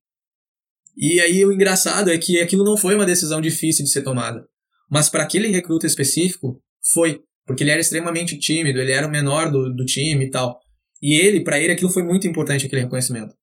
E 0.96 1.20
aí 1.20 1.46
o 1.46 1.52
engraçado 1.52 2.10
é 2.10 2.18
que 2.18 2.40
aquilo 2.40 2.64
não 2.64 2.76
foi 2.76 2.96
uma 2.96 3.06
decisão 3.06 3.40
difícil 3.40 3.86
de 3.86 3.92
ser 3.92 4.02
tomada. 4.02 4.48
Mas 4.90 5.10
para 5.10 5.24
aquele 5.24 5.50
recruta 5.50 5.86
específico, 5.86 6.60
foi. 6.94 7.22
Porque 7.46 7.64
ele 7.64 7.72
era 7.72 7.80
extremamente 7.80 8.38
tímido, 8.38 8.80
ele 8.80 8.92
era 8.92 9.08
o 9.08 9.12
menor 9.12 9.52
do, 9.52 9.74
do 9.74 9.86
time 9.86 10.26
e 10.26 10.30
tal. 10.30 10.60
E 11.02 11.16
ele, 11.16 11.44
para 11.44 11.60
ele, 11.60 11.72
aquilo 11.72 11.92
foi 11.92 12.04
muito 12.04 12.28
importante, 12.28 12.66
aquele 12.66 12.82
reconhecimento. 12.82 13.36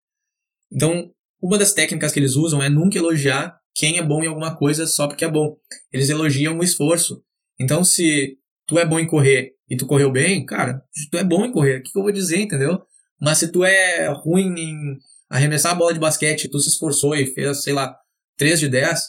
Então, 0.72 1.10
uma 1.44 1.58
das 1.58 1.74
técnicas 1.74 2.10
que 2.10 2.18
eles 2.18 2.36
usam 2.36 2.62
é 2.62 2.70
nunca 2.70 2.96
elogiar 2.96 3.54
quem 3.74 3.98
é 3.98 4.02
bom 4.02 4.22
em 4.24 4.26
alguma 4.26 4.56
coisa 4.56 4.86
só 4.86 5.06
porque 5.06 5.26
é 5.26 5.30
bom. 5.30 5.56
Eles 5.92 6.08
elogiam 6.08 6.58
o 6.58 6.64
esforço. 6.64 7.22
Então, 7.60 7.84
se 7.84 8.38
tu 8.66 8.78
é 8.78 8.86
bom 8.86 8.98
em 8.98 9.06
correr 9.06 9.52
e 9.68 9.76
tu 9.76 9.86
correu 9.86 10.10
bem, 10.10 10.46
cara, 10.46 10.82
tu 11.10 11.18
é 11.18 11.22
bom 11.22 11.44
em 11.44 11.52
correr, 11.52 11.78
o 11.78 11.82
que, 11.82 11.92
que 11.92 11.98
eu 11.98 12.02
vou 12.02 12.12
dizer, 12.12 12.38
entendeu? 12.38 12.80
Mas 13.20 13.38
se 13.38 13.52
tu 13.52 13.62
é 13.62 14.08
ruim 14.08 14.54
em 14.58 14.98
arremessar 15.28 15.72
a 15.72 15.74
bola 15.74 15.92
de 15.92 16.00
basquete, 16.00 16.48
tu 16.48 16.58
se 16.58 16.70
esforçou 16.70 17.14
e 17.14 17.26
fez, 17.26 17.62
sei 17.62 17.74
lá, 17.74 17.94
3 18.38 18.60
de 18.60 18.68
10, 18.68 19.00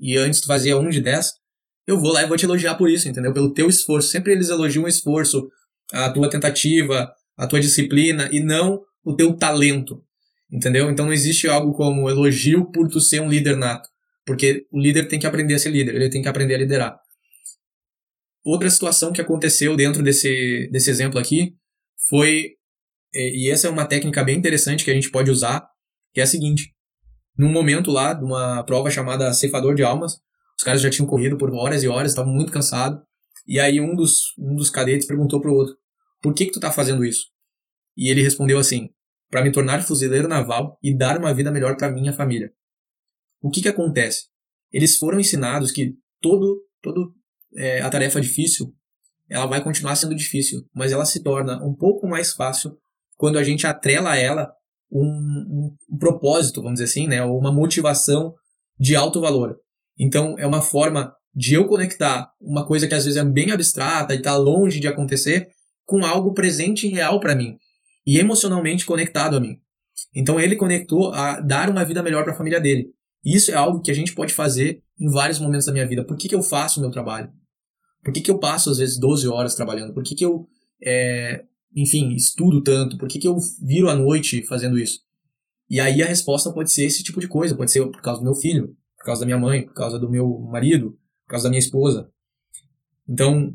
e 0.00 0.16
antes 0.16 0.40
tu 0.40 0.48
fazia 0.48 0.76
1 0.76 0.88
de 0.90 1.00
10, 1.00 1.34
eu 1.86 2.00
vou 2.00 2.12
lá 2.12 2.22
e 2.22 2.26
vou 2.26 2.36
te 2.36 2.44
elogiar 2.44 2.74
por 2.74 2.90
isso, 2.90 3.08
entendeu? 3.08 3.32
Pelo 3.32 3.54
teu 3.54 3.68
esforço. 3.68 4.08
Sempre 4.08 4.32
eles 4.32 4.48
elogiam 4.48 4.84
o 4.84 4.88
esforço, 4.88 5.48
a 5.92 6.10
tua 6.10 6.28
tentativa, 6.28 7.12
a 7.36 7.46
tua 7.46 7.60
disciplina, 7.60 8.28
e 8.32 8.40
não 8.40 8.82
o 9.04 9.14
teu 9.14 9.36
talento. 9.36 10.04
Entendeu? 10.50 10.90
Então 10.90 11.06
não 11.06 11.12
existe 11.12 11.48
algo 11.48 11.72
como 11.72 12.08
elogio 12.08 12.70
por 12.70 12.88
tu 12.88 13.00
ser 13.00 13.20
um 13.20 13.28
líder 13.28 13.56
nato. 13.56 13.88
Porque 14.24 14.66
o 14.70 14.80
líder 14.80 15.08
tem 15.08 15.18
que 15.18 15.26
aprender 15.26 15.54
a 15.54 15.58
ser 15.58 15.70
líder, 15.70 15.94
ele 15.94 16.10
tem 16.10 16.22
que 16.22 16.28
aprender 16.28 16.54
a 16.54 16.58
liderar. 16.58 16.98
Outra 18.44 18.70
situação 18.70 19.12
que 19.12 19.20
aconteceu 19.20 19.76
dentro 19.76 20.02
desse, 20.02 20.68
desse 20.70 20.90
exemplo 20.90 21.18
aqui 21.18 21.54
foi, 22.08 22.52
e 23.12 23.50
essa 23.50 23.66
é 23.66 23.70
uma 23.70 23.86
técnica 23.86 24.22
bem 24.22 24.36
interessante 24.36 24.84
que 24.84 24.90
a 24.90 24.94
gente 24.94 25.10
pode 25.10 25.30
usar, 25.30 25.68
que 26.12 26.20
é 26.20 26.22
a 26.22 26.26
seguinte. 26.26 26.72
Num 27.36 27.50
momento 27.50 27.90
lá, 27.90 28.14
de 28.14 28.24
uma 28.24 28.62
prova 28.64 28.90
chamada 28.90 29.32
Ceifador 29.32 29.74
de 29.74 29.82
Almas, 29.82 30.18
os 30.56 30.64
caras 30.64 30.80
já 30.80 30.88
tinham 30.88 31.06
corrido 31.06 31.36
por 31.36 31.52
horas 31.52 31.82
e 31.82 31.88
horas, 31.88 32.12
estavam 32.12 32.32
muito 32.32 32.52
cansados, 32.52 33.00
e 33.46 33.60
aí 33.60 33.80
um 33.80 33.94
dos, 33.94 34.32
um 34.38 34.56
dos 34.56 34.70
cadetes 34.70 35.06
perguntou 35.06 35.40
pro 35.40 35.52
outro, 35.52 35.76
por 36.22 36.34
que 36.34 36.46
que 36.46 36.52
tu 36.52 36.60
tá 36.60 36.72
fazendo 36.72 37.04
isso? 37.04 37.26
E 37.96 38.10
ele 38.10 38.22
respondeu 38.22 38.58
assim, 38.58 38.90
para 39.30 39.42
me 39.42 39.52
tornar 39.52 39.82
fuzileiro 39.82 40.28
naval 40.28 40.78
e 40.82 40.96
dar 40.96 41.18
uma 41.18 41.34
vida 41.34 41.50
melhor 41.50 41.76
para 41.76 41.90
minha 41.90 42.12
família. 42.12 42.50
O 43.42 43.50
que 43.50 43.62
que 43.62 43.68
acontece? 43.68 44.26
Eles 44.72 44.96
foram 44.96 45.20
ensinados 45.20 45.70
que 45.70 45.94
todo, 46.20 46.62
todo 46.82 47.12
é, 47.56 47.80
a 47.80 47.90
tarefa 47.90 48.20
difícil, 48.20 48.74
ela 49.28 49.46
vai 49.46 49.62
continuar 49.62 49.96
sendo 49.96 50.14
difícil, 50.14 50.64
mas 50.74 50.92
ela 50.92 51.04
se 51.04 51.22
torna 51.22 51.62
um 51.64 51.74
pouco 51.74 52.06
mais 52.06 52.32
fácil 52.32 52.76
quando 53.16 53.38
a 53.38 53.44
gente 53.44 53.66
atrela 53.66 54.12
a 54.12 54.16
ela 54.16 54.52
um, 54.90 55.74
um, 55.90 55.98
propósito, 55.98 56.62
vamos 56.62 56.78
dizer 56.78 56.84
assim, 56.84 57.08
né, 57.08 57.22
uma 57.22 57.52
motivação 57.52 58.34
de 58.78 58.94
alto 58.94 59.20
valor. 59.20 59.56
Então, 59.98 60.36
é 60.38 60.46
uma 60.46 60.62
forma 60.62 61.12
de 61.34 61.54
eu 61.54 61.66
conectar 61.66 62.30
uma 62.40 62.66
coisa 62.66 62.86
que 62.86 62.94
às 62.94 63.04
vezes 63.04 63.18
é 63.18 63.24
bem 63.24 63.50
abstrata 63.50 64.14
e 64.14 64.18
está 64.18 64.36
longe 64.36 64.78
de 64.78 64.86
acontecer 64.86 65.48
com 65.84 66.04
algo 66.04 66.32
presente 66.32 66.86
e 66.86 66.90
real 66.90 67.18
para 67.18 67.34
mim 67.34 67.56
e 68.06 68.18
emocionalmente 68.18 68.86
conectado 68.86 69.36
a 69.36 69.40
mim. 69.40 69.58
Então 70.14 70.38
ele 70.38 70.56
conectou 70.56 71.12
a 71.12 71.40
dar 71.40 71.68
uma 71.68 71.84
vida 71.84 72.02
melhor 72.02 72.22
para 72.22 72.32
a 72.32 72.36
família 72.36 72.60
dele. 72.60 72.90
Isso 73.24 73.50
é 73.50 73.54
algo 73.54 73.80
que 73.80 73.90
a 73.90 73.94
gente 73.94 74.14
pode 74.14 74.32
fazer 74.32 74.82
em 75.00 75.10
vários 75.10 75.40
momentos 75.40 75.66
da 75.66 75.72
minha 75.72 75.86
vida. 75.86 76.04
Por 76.04 76.16
que, 76.16 76.28
que 76.28 76.34
eu 76.34 76.42
faço 76.42 76.78
o 76.78 76.82
meu 76.82 76.90
trabalho? 76.90 77.30
Por 78.04 78.12
que, 78.12 78.20
que 78.20 78.30
eu 78.30 78.38
passo 78.38 78.70
às 78.70 78.78
vezes 78.78 78.98
12 78.98 79.26
horas 79.26 79.56
trabalhando? 79.56 79.92
Por 79.92 80.04
que, 80.04 80.14
que 80.14 80.24
eu, 80.24 80.46
é, 80.80 81.44
enfim, 81.74 82.14
estudo 82.14 82.62
tanto? 82.62 82.96
Por 82.96 83.08
que, 83.08 83.18
que 83.18 83.26
eu 83.26 83.36
viro 83.60 83.88
à 83.88 83.96
noite 83.96 84.42
fazendo 84.46 84.78
isso? 84.78 85.00
E 85.68 85.80
aí 85.80 86.00
a 86.00 86.06
resposta 86.06 86.52
pode 86.52 86.70
ser 86.72 86.84
esse 86.84 87.02
tipo 87.02 87.18
de 87.18 87.26
coisa. 87.26 87.56
Pode 87.56 87.72
ser 87.72 87.84
por 87.86 88.00
causa 88.00 88.20
do 88.20 88.24
meu 88.24 88.34
filho, 88.34 88.76
por 88.96 89.06
causa 89.06 89.22
da 89.22 89.26
minha 89.26 89.38
mãe, 89.38 89.66
por 89.66 89.74
causa 89.74 89.98
do 89.98 90.08
meu 90.08 90.38
marido, 90.50 90.92
por 91.24 91.30
causa 91.30 91.44
da 91.44 91.50
minha 91.50 91.58
esposa. 91.58 92.08
Então, 93.08 93.52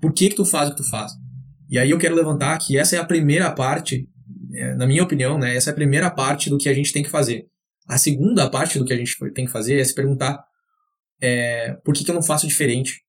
por 0.00 0.12
que 0.12 0.30
que 0.30 0.34
tu 0.34 0.44
faz 0.44 0.68
o 0.68 0.72
que 0.72 0.82
tu 0.82 0.90
faz? 0.90 1.12
E 1.72 1.78
aí 1.78 1.88
eu 1.88 1.98
quero 1.98 2.14
levantar 2.14 2.58
que 2.58 2.76
essa 2.76 2.96
é 2.96 2.98
a 2.98 3.04
primeira 3.04 3.50
parte, 3.50 4.06
é, 4.52 4.74
na 4.74 4.86
minha 4.86 5.02
opinião, 5.02 5.38
né, 5.38 5.56
essa 5.56 5.70
é 5.70 5.72
a 5.72 5.74
primeira 5.74 6.10
parte 6.10 6.50
do 6.50 6.58
que 6.58 6.68
a 6.68 6.74
gente 6.74 6.92
tem 6.92 7.02
que 7.02 7.08
fazer. 7.08 7.46
A 7.88 7.96
segunda 7.96 8.50
parte 8.50 8.78
do 8.78 8.84
que 8.84 8.92
a 8.92 8.96
gente 8.96 9.16
tem 9.32 9.46
que 9.46 9.50
fazer 9.50 9.80
é 9.80 9.84
se 9.84 9.94
perguntar 9.94 10.44
é, 11.18 11.72
por 11.82 11.94
que, 11.94 12.04
que 12.04 12.10
eu 12.10 12.14
não 12.14 12.22
faço 12.22 12.46
diferente? 12.46 13.00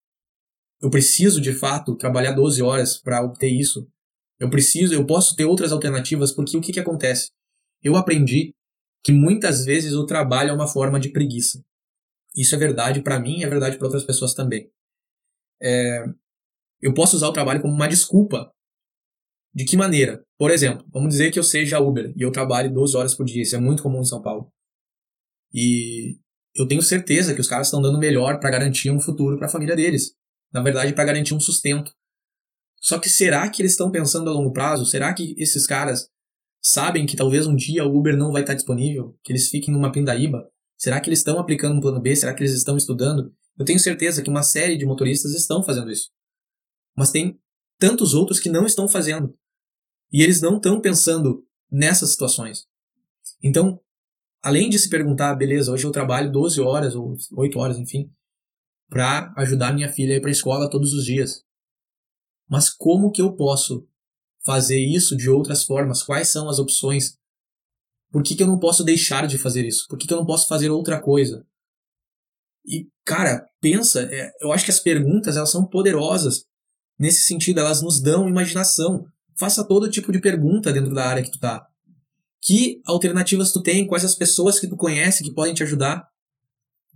Eu 0.82 0.90
preciso, 0.90 1.42
de 1.42 1.52
fato, 1.52 1.98
trabalhar 1.98 2.32
12 2.32 2.64
horas 2.64 2.98
para 2.98 3.22
obter 3.22 3.50
isso? 3.50 3.86
Eu 4.40 4.50
preciso, 4.50 4.94
eu 4.94 5.06
posso 5.06 5.36
ter 5.36 5.44
outras 5.44 5.74
alternativas, 5.74 6.32
porque 6.32 6.56
o 6.56 6.62
que, 6.62 6.72
que 6.72 6.80
acontece? 6.80 7.32
Eu 7.84 7.98
aprendi 7.98 8.56
que 9.04 9.12
muitas 9.12 9.66
vezes 9.66 9.92
o 9.92 10.06
trabalho 10.06 10.52
é 10.52 10.54
uma 10.54 10.70
forma 10.70 11.02
de 11.02 11.10
preguiça. 11.10 11.62
Isso 12.34 12.56
é 12.56 12.58
verdade 12.58 13.02
para 13.02 13.20
mim 13.20 13.40
e 13.40 13.44
é 13.44 13.50
verdade 13.50 13.78
para 13.78 13.88
outras 13.88 14.06
pessoas 14.06 14.34
também. 14.34 14.72
É, 15.62 16.06
eu 16.84 16.94
posso 16.94 17.16
usar 17.16 17.30
o 17.30 17.34
trabalho 17.34 17.62
como 17.62 17.74
uma 17.74 17.88
desculpa. 17.88 18.52
De 19.56 19.64
que 19.64 19.78
maneira? 19.78 20.22
Por 20.38 20.52
exemplo, 20.52 20.86
vamos 20.92 21.10
dizer 21.10 21.32
que 21.32 21.40
eu 21.40 21.44
seja 21.44 21.80
Uber 21.80 22.12
e 22.16 22.22
eu 22.22 22.32
trabalho 22.32 22.74
12 22.74 22.98
horas 22.98 23.16
por 23.16 23.26
dia. 23.26 23.42
Isso 23.42 23.56
é 23.56 23.60
muito 23.60 23.82
comum 23.82 24.02
em 24.02 24.06
São 24.06 24.22
Paulo. 24.22 24.52
E 25.54 26.18
eu 26.54 26.68
tenho 26.68 26.82
certeza 26.82 27.34
que 27.34 27.40
os 27.40 27.48
caras 27.48 27.68
estão 27.68 27.82
dando 27.82 27.98
melhor 27.98 28.38
para 28.40 28.50
garantir 28.50 28.92
um 28.92 29.00
futuro 29.00 29.38
para 29.38 29.48
a 29.48 29.50
família 29.50 29.78
deles. 29.78 30.14
Na 30.52 30.62
verdade, 30.62 30.94
para 30.94 31.06
garantir 31.06 31.34
um 31.34 31.40
sustento. 31.40 31.94
Só 32.82 33.00
que 33.00 33.10
será 33.10 33.50
que 33.50 33.62
eles 33.62 33.72
estão 33.72 33.90
pensando 33.90 34.30
a 34.30 34.34
longo 34.34 34.52
prazo? 34.52 34.86
Será 34.86 35.14
que 35.14 35.36
esses 35.38 35.66
caras 35.66 36.10
sabem 36.62 37.06
que 37.06 37.16
talvez 37.16 37.48
um 37.48 37.56
dia 37.56 37.86
o 37.86 37.98
Uber 37.98 38.18
não 38.18 38.34
vai 38.34 38.42
estar 38.42 38.56
disponível? 38.56 39.18
Que 39.24 39.32
eles 39.32 39.48
fiquem 39.48 39.74
numa 39.74 39.92
pindaíba? 39.92 40.50
Será 40.78 41.00
que 41.00 41.08
eles 41.08 41.20
estão 41.20 41.40
aplicando 41.40 41.78
um 41.78 41.80
plano 41.80 42.02
B? 42.02 42.14
Será 42.14 42.34
que 42.34 42.44
eles 42.44 42.54
estão 42.54 42.76
estudando? 42.76 43.34
Eu 43.58 43.64
tenho 43.64 43.80
certeza 43.80 44.22
que 44.22 44.30
uma 44.30 44.44
série 44.44 44.76
de 44.76 44.86
motoristas 44.86 45.32
estão 45.34 45.64
fazendo 45.64 45.90
isso. 45.90 46.10
Mas 46.96 47.12
tem 47.12 47.40
tantos 47.78 48.14
outros 48.14 48.40
que 48.40 48.50
não 48.50 48.66
estão 48.66 48.88
fazendo. 48.88 49.38
E 50.12 50.22
eles 50.22 50.42
não 50.42 50.58
estão 50.58 50.80
pensando 50.80 51.46
nessas 51.72 52.12
situações. 52.12 52.68
Então, 53.42 53.80
além 54.42 54.70
de 54.70 54.78
se 54.78 54.90
perguntar, 54.90 55.36
beleza, 55.36 55.72
hoje 55.72 55.86
eu 55.86 55.92
trabalho 55.92 56.32
12 56.32 56.62
horas 56.62 56.96
ou 56.96 57.16
8 57.36 57.60
horas, 57.60 57.78
enfim, 57.78 58.12
para 58.90 59.34
ajudar 59.38 59.74
minha 59.74 59.92
filha 59.92 60.14
a 60.14 60.18
ir 60.18 60.22
para 60.22 60.30
a 60.30 60.32
escola 60.32 60.70
todos 60.70 60.94
os 60.94 61.04
dias. 61.04 61.44
Mas 62.48 62.70
como 62.70 63.12
que 63.12 63.22
eu 63.22 63.36
posso 63.36 63.88
fazer 64.46 64.80
isso 64.80 65.16
de 65.16 65.30
outras 65.30 65.64
formas? 65.64 66.04
Quais 66.04 66.28
são 66.28 66.50
as 66.50 66.60
opções? 66.60 67.18
Por 68.12 68.22
que, 68.22 68.36
que 68.36 68.44
eu 68.44 68.48
não 68.48 68.60
posso 68.60 68.84
deixar 68.84 69.26
de 69.26 69.38
fazer 69.38 69.66
isso? 69.66 69.88
Por 69.88 69.98
que, 69.98 70.06
que 70.06 70.14
eu 70.14 70.18
não 70.18 70.26
posso 70.26 70.48
fazer 70.48 70.70
outra 70.70 71.02
coisa? 71.02 71.46
E, 72.66 72.88
cara, 73.04 73.46
pensa, 73.60 74.04
é, 74.04 74.32
eu 74.40 74.52
acho 74.52 74.66
que 74.66 74.72
as 74.72 74.80
perguntas 74.80 75.36
elas 75.36 75.50
são 75.50 75.66
poderosas. 75.66 76.46
Nesse 77.00 77.24
sentido, 77.24 77.60
elas 77.60 77.82
nos 77.82 78.02
dão 78.02 78.30
imaginação. 78.30 79.06
Faça 79.36 79.68
todo 79.68 79.90
tipo 79.90 80.12
de 80.12 80.20
pergunta 80.20 80.72
dentro 80.72 80.94
da 80.94 81.06
área 81.06 81.24
que 81.24 81.32
tu 81.32 81.40
tá. 81.40 81.66
Que 82.42 82.82
alternativas 82.86 83.52
tu 83.52 83.62
tem? 83.62 83.88
Quais 83.88 84.06
as 84.06 84.16
pessoas 84.16 84.60
que 84.60 84.68
tu 84.68 84.76
conhece 84.76 85.24
que 85.24 85.34
podem 85.34 85.54
te 85.54 85.64
ajudar? 85.64 86.08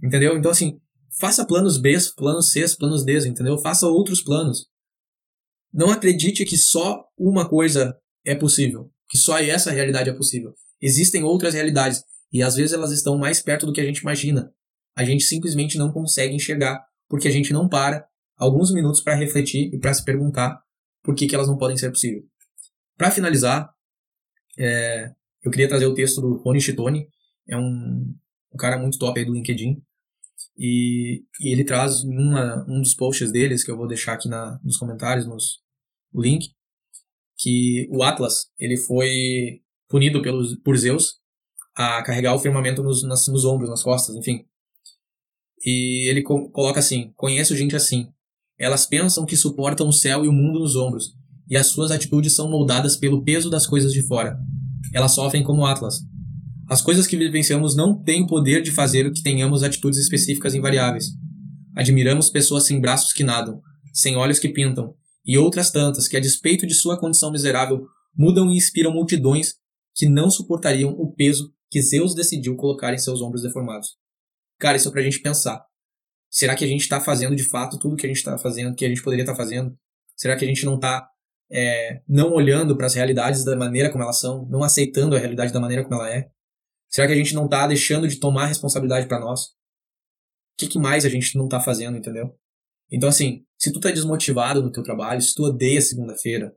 Entendeu? 0.03 0.37
Então, 0.37 0.51
assim, 0.51 0.79
faça 1.19 1.45
planos 1.45 1.77
B, 1.77 1.97
planos 2.15 2.51
C, 2.51 2.65
planos 2.77 3.03
D, 3.03 3.27
entendeu? 3.27 3.57
Faça 3.57 3.87
outros 3.87 4.21
planos. 4.21 4.67
Não 5.73 5.89
acredite 5.89 6.45
que 6.45 6.57
só 6.57 7.03
uma 7.17 7.47
coisa 7.47 7.97
é 8.25 8.35
possível, 8.35 8.91
que 9.09 9.17
só 9.17 9.37
essa 9.39 9.71
realidade 9.71 10.09
é 10.09 10.13
possível. 10.13 10.53
Existem 10.81 11.23
outras 11.23 11.53
realidades 11.53 12.03
e 12.31 12.43
às 12.43 12.55
vezes 12.55 12.73
elas 12.73 12.91
estão 12.91 13.17
mais 13.17 13.41
perto 13.41 13.65
do 13.65 13.73
que 13.73 13.81
a 13.81 13.85
gente 13.85 13.99
imagina. 13.99 14.51
A 14.95 15.03
gente 15.03 15.23
simplesmente 15.23 15.77
não 15.77 15.91
consegue 15.91 16.35
enxergar 16.35 16.83
porque 17.07 17.27
a 17.27 17.31
gente 17.31 17.53
não 17.53 17.67
para 17.69 18.05
alguns 18.37 18.73
minutos 18.73 19.01
para 19.01 19.15
refletir 19.15 19.73
e 19.73 19.79
para 19.79 19.93
se 19.93 20.03
perguntar 20.03 20.61
por 21.03 21.15
que, 21.15 21.27
que 21.27 21.35
elas 21.35 21.47
não 21.47 21.57
podem 21.57 21.77
ser 21.77 21.89
possíveis. 21.89 22.23
Para 22.95 23.11
finalizar, 23.11 23.69
é, 24.57 25.11
eu 25.43 25.51
queria 25.51 25.67
trazer 25.67 25.85
o 25.85 25.93
texto 25.93 26.21
do 26.21 26.37
Rony 26.37 26.61
Chitone, 26.61 27.07
é 27.47 27.57
um, 27.57 28.15
um 28.53 28.57
cara 28.57 28.77
muito 28.77 28.97
top 28.97 29.19
aí 29.19 29.25
do 29.25 29.33
LinkedIn, 29.33 29.81
e, 30.57 31.23
e 31.39 31.51
ele 31.51 31.63
traz 31.63 32.03
numa, 32.03 32.65
um 32.67 32.81
dos 32.81 32.95
posts 32.95 33.31
deles, 33.31 33.63
que 33.63 33.71
eu 33.71 33.77
vou 33.77 33.87
deixar 33.87 34.13
aqui 34.13 34.27
na, 34.27 34.59
nos 34.63 34.77
comentários, 34.77 35.27
nos, 35.27 35.59
o 36.11 36.21
link, 36.21 36.51
que 37.37 37.87
o 37.91 38.03
Atlas 38.03 38.49
ele 38.57 38.77
foi 38.77 39.61
punido 39.87 40.21
pelos, 40.21 40.55
por 40.61 40.75
Zeus 40.75 41.19
a 41.75 42.01
carregar 42.03 42.33
o 42.33 42.39
firmamento 42.39 42.81
nos, 42.81 43.03
nas, 43.03 43.27
nos 43.27 43.45
ombros, 43.45 43.69
nas 43.69 43.83
costas, 43.83 44.15
enfim. 44.15 44.45
E 45.63 46.09
ele 46.09 46.23
co 46.23 46.49
coloca 46.49 46.79
assim: 46.79 47.13
Conheço 47.15 47.55
gente 47.55 47.75
assim. 47.75 48.11
Elas 48.59 48.85
pensam 48.85 49.25
que 49.25 49.37
suportam 49.37 49.87
o 49.87 49.93
céu 49.93 50.25
e 50.25 50.27
o 50.27 50.33
mundo 50.33 50.59
nos 50.59 50.75
ombros, 50.75 51.13
e 51.49 51.55
as 51.55 51.67
suas 51.67 51.91
atitudes 51.91 52.35
são 52.35 52.49
moldadas 52.49 52.95
pelo 52.95 53.23
peso 53.23 53.49
das 53.49 53.65
coisas 53.65 53.93
de 53.93 54.01
fora. 54.03 54.37
Elas 54.93 55.11
sofrem 55.11 55.43
como 55.43 55.65
Atlas, 55.65 56.01
as 56.69 56.81
coisas 56.81 57.07
que 57.07 57.15
vivenciamos 57.15 57.77
não 57.77 57.97
têm 58.03 58.23
o 58.23 58.27
poder 58.27 58.61
de 58.61 58.71
fazer 58.71 59.09
que 59.13 59.23
tenhamos 59.23 59.63
atitudes 59.63 59.99
específicas 59.99 60.53
invariáveis. 60.53 61.05
Admiramos 61.73 62.29
pessoas 62.29 62.65
sem 62.65 62.81
braços 62.81 63.13
que 63.13 63.23
nadam, 63.23 63.61
sem 63.93 64.17
olhos 64.17 64.37
que 64.37 64.49
pintam, 64.49 64.93
e 65.25 65.37
outras 65.37 65.71
tantas 65.71 66.09
que, 66.09 66.17
a 66.17 66.19
despeito 66.19 66.67
de 66.67 66.73
sua 66.73 66.99
condição 66.99 67.31
miserável, 67.31 67.85
mudam 68.13 68.49
e 68.49 68.57
inspiram 68.57 68.91
multidões 68.91 69.53
que 69.95 70.09
não 70.09 70.29
suportariam 70.29 70.91
o 70.91 71.13
peso 71.13 71.53
que 71.71 71.81
Zeus 71.81 72.13
decidiu 72.13 72.57
colocar 72.57 72.93
em 72.93 72.97
seus 72.97 73.21
ombros 73.21 73.43
deformados. 73.43 73.95
Cara, 74.59 74.75
isso 74.75 74.89
é 74.89 74.91
pra 74.91 75.01
gente 75.01 75.21
pensar. 75.21 75.63
Será 76.29 76.55
que 76.55 76.65
a 76.65 76.67
gente 76.67 76.81
está 76.81 76.99
fazendo 76.99 77.35
de 77.35 77.47
fato 77.47 77.79
tudo 77.79 77.95
que 77.95 78.05
a 78.05 78.09
gente 78.09 78.17
está 78.17 78.37
fazendo, 78.37 78.75
que 78.75 78.85
a 78.85 78.89
gente 78.89 79.01
poderia 79.01 79.23
estar 79.23 79.33
tá 79.33 79.37
fazendo? 79.37 79.77
Será 80.15 80.35
que 80.35 80.43
a 80.43 80.47
gente 80.47 80.65
não 80.65 80.75
está 80.75 81.09
é, 81.49 82.01
não 82.07 82.33
olhando 82.33 82.75
para 82.75 82.87
as 82.87 82.93
realidades 82.93 83.43
da 83.43 83.55
maneira 83.55 83.91
como 83.91 84.03
elas 84.03 84.19
são, 84.19 84.45
não 84.49 84.63
aceitando 84.63 85.15
a 85.15 85.19
realidade 85.19 85.53
da 85.53 85.59
maneira 85.59 85.83
como 85.83 85.95
ela 85.95 86.13
é? 86.13 86.29
Será 86.89 87.07
que 87.07 87.13
a 87.13 87.17
gente 87.17 87.33
não 87.33 87.47
tá 87.47 87.67
deixando 87.67 88.07
de 88.07 88.19
tomar 88.19 88.47
responsabilidade 88.47 89.07
para 89.07 89.19
nós? 89.19 89.45
O 89.47 90.59
que, 90.59 90.67
que, 90.67 90.79
mais 90.79 91.05
a 91.05 91.09
gente 91.09 91.37
não 91.37 91.47
tá 91.47 91.59
fazendo, 91.59 91.97
entendeu? 91.97 92.35
Então, 92.91 93.09
assim, 93.09 93.45
se 93.57 93.71
tu 93.71 93.79
tá 93.79 93.91
desmotivado 93.91 94.61
no 94.61 94.71
teu 94.71 94.81
trabalho, 94.81 95.21
se 95.21 95.35
tu 95.35 95.43
odeia 95.43 95.81
segunda-feira, 95.81 96.55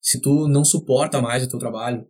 se 0.00 0.20
tu 0.20 0.48
não 0.48 0.64
suporta 0.64 1.22
mais 1.22 1.44
o 1.44 1.48
teu 1.48 1.58
trabalho, 1.58 2.06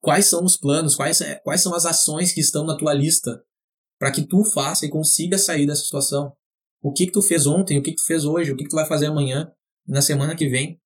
quais 0.00 0.26
são 0.26 0.44
os 0.44 0.56
planos, 0.56 0.94
quais, 0.94 1.20
é, 1.20 1.36
quais 1.36 1.62
são 1.62 1.74
as 1.74 1.86
ações 1.86 2.32
que 2.32 2.40
estão 2.40 2.64
na 2.64 2.76
tua 2.76 2.92
lista 2.92 3.42
para 4.02 4.10
que 4.10 4.26
tu 4.26 4.42
faça 4.42 4.84
e 4.84 4.90
consiga 4.90 5.38
sair 5.38 5.64
dessa 5.64 5.84
situação? 5.84 6.32
O 6.82 6.92
que 6.92 7.06
que 7.06 7.12
tu 7.12 7.22
fez 7.22 7.46
ontem, 7.46 7.78
o 7.78 7.82
que 7.84 7.92
que 7.92 7.98
tu 7.98 8.04
fez 8.04 8.24
hoje, 8.24 8.50
o 8.50 8.56
que 8.56 8.64
que 8.64 8.70
tu 8.70 8.74
vai 8.74 8.84
fazer 8.84 9.06
amanhã, 9.06 9.52
na 9.86 10.02
semana 10.02 10.34
que 10.34 10.48
vem? 10.48 10.80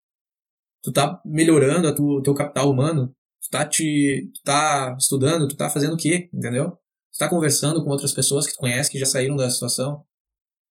Tu 0.82 0.90
tá 0.90 1.22
melhorando 1.24 1.86
o 2.02 2.20
teu 2.20 2.34
capital 2.34 2.68
humano? 2.68 3.14
tu 3.40 3.50
tá 3.50 3.64
te 3.64 4.32
tu 4.34 4.42
tá 4.42 4.96
estudando, 4.98 5.46
tu 5.46 5.54
tá 5.54 5.70
fazendo 5.70 5.94
o 5.94 5.96
quê, 5.96 6.28
entendeu? 6.34 6.72
Tu 7.12 7.18
tá 7.20 7.28
conversando 7.28 7.84
com 7.84 7.90
outras 7.90 8.12
pessoas 8.12 8.48
que 8.48 8.54
tu 8.54 8.58
conhece 8.58 8.90
que 8.90 8.98
já 8.98 9.06
saíram 9.06 9.36
da 9.36 9.48
situação, 9.48 10.04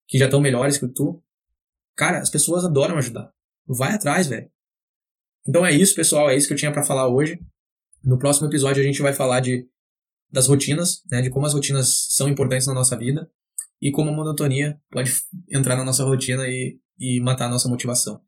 que 0.08 0.18
já 0.18 0.24
estão 0.24 0.40
melhores 0.40 0.78
que 0.78 0.88
tu. 0.88 1.22
Cara, 1.94 2.18
as 2.18 2.28
pessoas 2.28 2.64
adoram 2.64 2.98
ajudar. 2.98 3.30
Vai 3.68 3.92
atrás, 3.92 4.26
velho. 4.26 4.50
Então 5.46 5.64
é 5.64 5.70
isso, 5.70 5.94
pessoal, 5.94 6.28
é 6.28 6.36
isso 6.36 6.48
que 6.48 6.54
eu 6.54 6.58
tinha 6.58 6.72
para 6.72 6.82
falar 6.82 7.06
hoje. 7.06 7.38
No 8.02 8.18
próximo 8.18 8.48
episódio 8.48 8.82
a 8.82 8.84
gente 8.84 9.00
vai 9.00 9.12
falar 9.12 9.38
de 9.38 9.64
das 10.32 10.48
rotinas, 10.48 11.02
né, 11.10 11.20
de 11.20 11.30
como 11.30 11.44
as 11.46 11.52
rotinas 11.52 12.06
são 12.08 12.28
importantes 12.28 12.66
na 12.66 12.74
nossa 12.74 12.96
vida 12.96 13.30
e 13.80 13.90
como 13.90 14.10
a 14.10 14.12
monotonia 14.12 14.80
pode 14.90 15.12
entrar 15.50 15.76
na 15.76 15.84
nossa 15.84 16.04
rotina 16.04 16.48
e, 16.48 16.78
e 16.98 17.20
matar 17.20 17.46
a 17.46 17.50
nossa 17.50 17.68
motivação. 17.68 18.20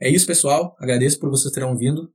É 0.00 0.08
isso, 0.08 0.26
pessoal. 0.26 0.76
Agradeço 0.78 1.18
por 1.18 1.28
vocês 1.28 1.52
terem 1.52 1.74
vindo. 1.76 2.12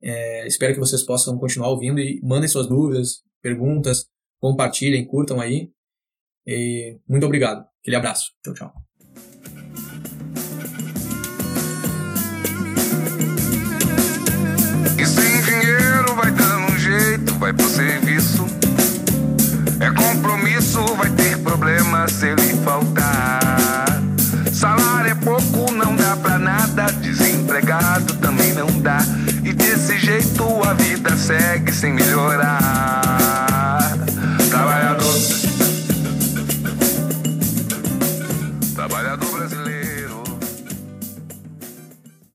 É, 0.00 0.46
espero 0.46 0.74
que 0.74 0.78
vocês 0.78 1.02
possam 1.02 1.38
continuar 1.38 1.70
ouvindo 1.70 1.98
e 1.98 2.20
mandem 2.22 2.48
suas 2.48 2.68
dúvidas, 2.68 3.22
perguntas, 3.42 4.06
compartilhem, 4.38 5.04
curtam 5.06 5.40
aí. 5.40 5.72
E 6.46 6.98
muito 7.08 7.24
obrigado. 7.24 7.66
Aquele 7.80 7.96
abraço. 7.96 8.32
Tchau, 8.44 8.54
tchau. 8.54 8.74
E 15.00 15.06
sem 15.06 15.42
dinheiro 15.42 16.14
vai 16.14 16.30
um 16.70 16.78
jeito, 16.78 17.34
vai. 17.38 18.03
É 19.84 19.90
compromisso, 19.90 20.82
vai 20.94 21.10
ter 21.10 21.36
problema 21.40 22.08
se 22.08 22.28
ele 22.28 22.56
faltar. 22.64 24.00
Salário 24.50 25.10
é 25.10 25.14
pouco, 25.14 25.70
não 25.72 25.94
dá 25.94 26.16
pra 26.16 26.38
nada. 26.38 26.86
Desempregado 27.02 28.14
também 28.14 28.54
não 28.54 28.80
dá. 28.80 29.00
E 29.42 29.52
desse 29.52 29.98
jeito 29.98 30.42
a 30.66 30.72
vida 30.72 31.14
segue 31.18 31.70
sem 31.70 31.92
melhorar. 31.92 33.03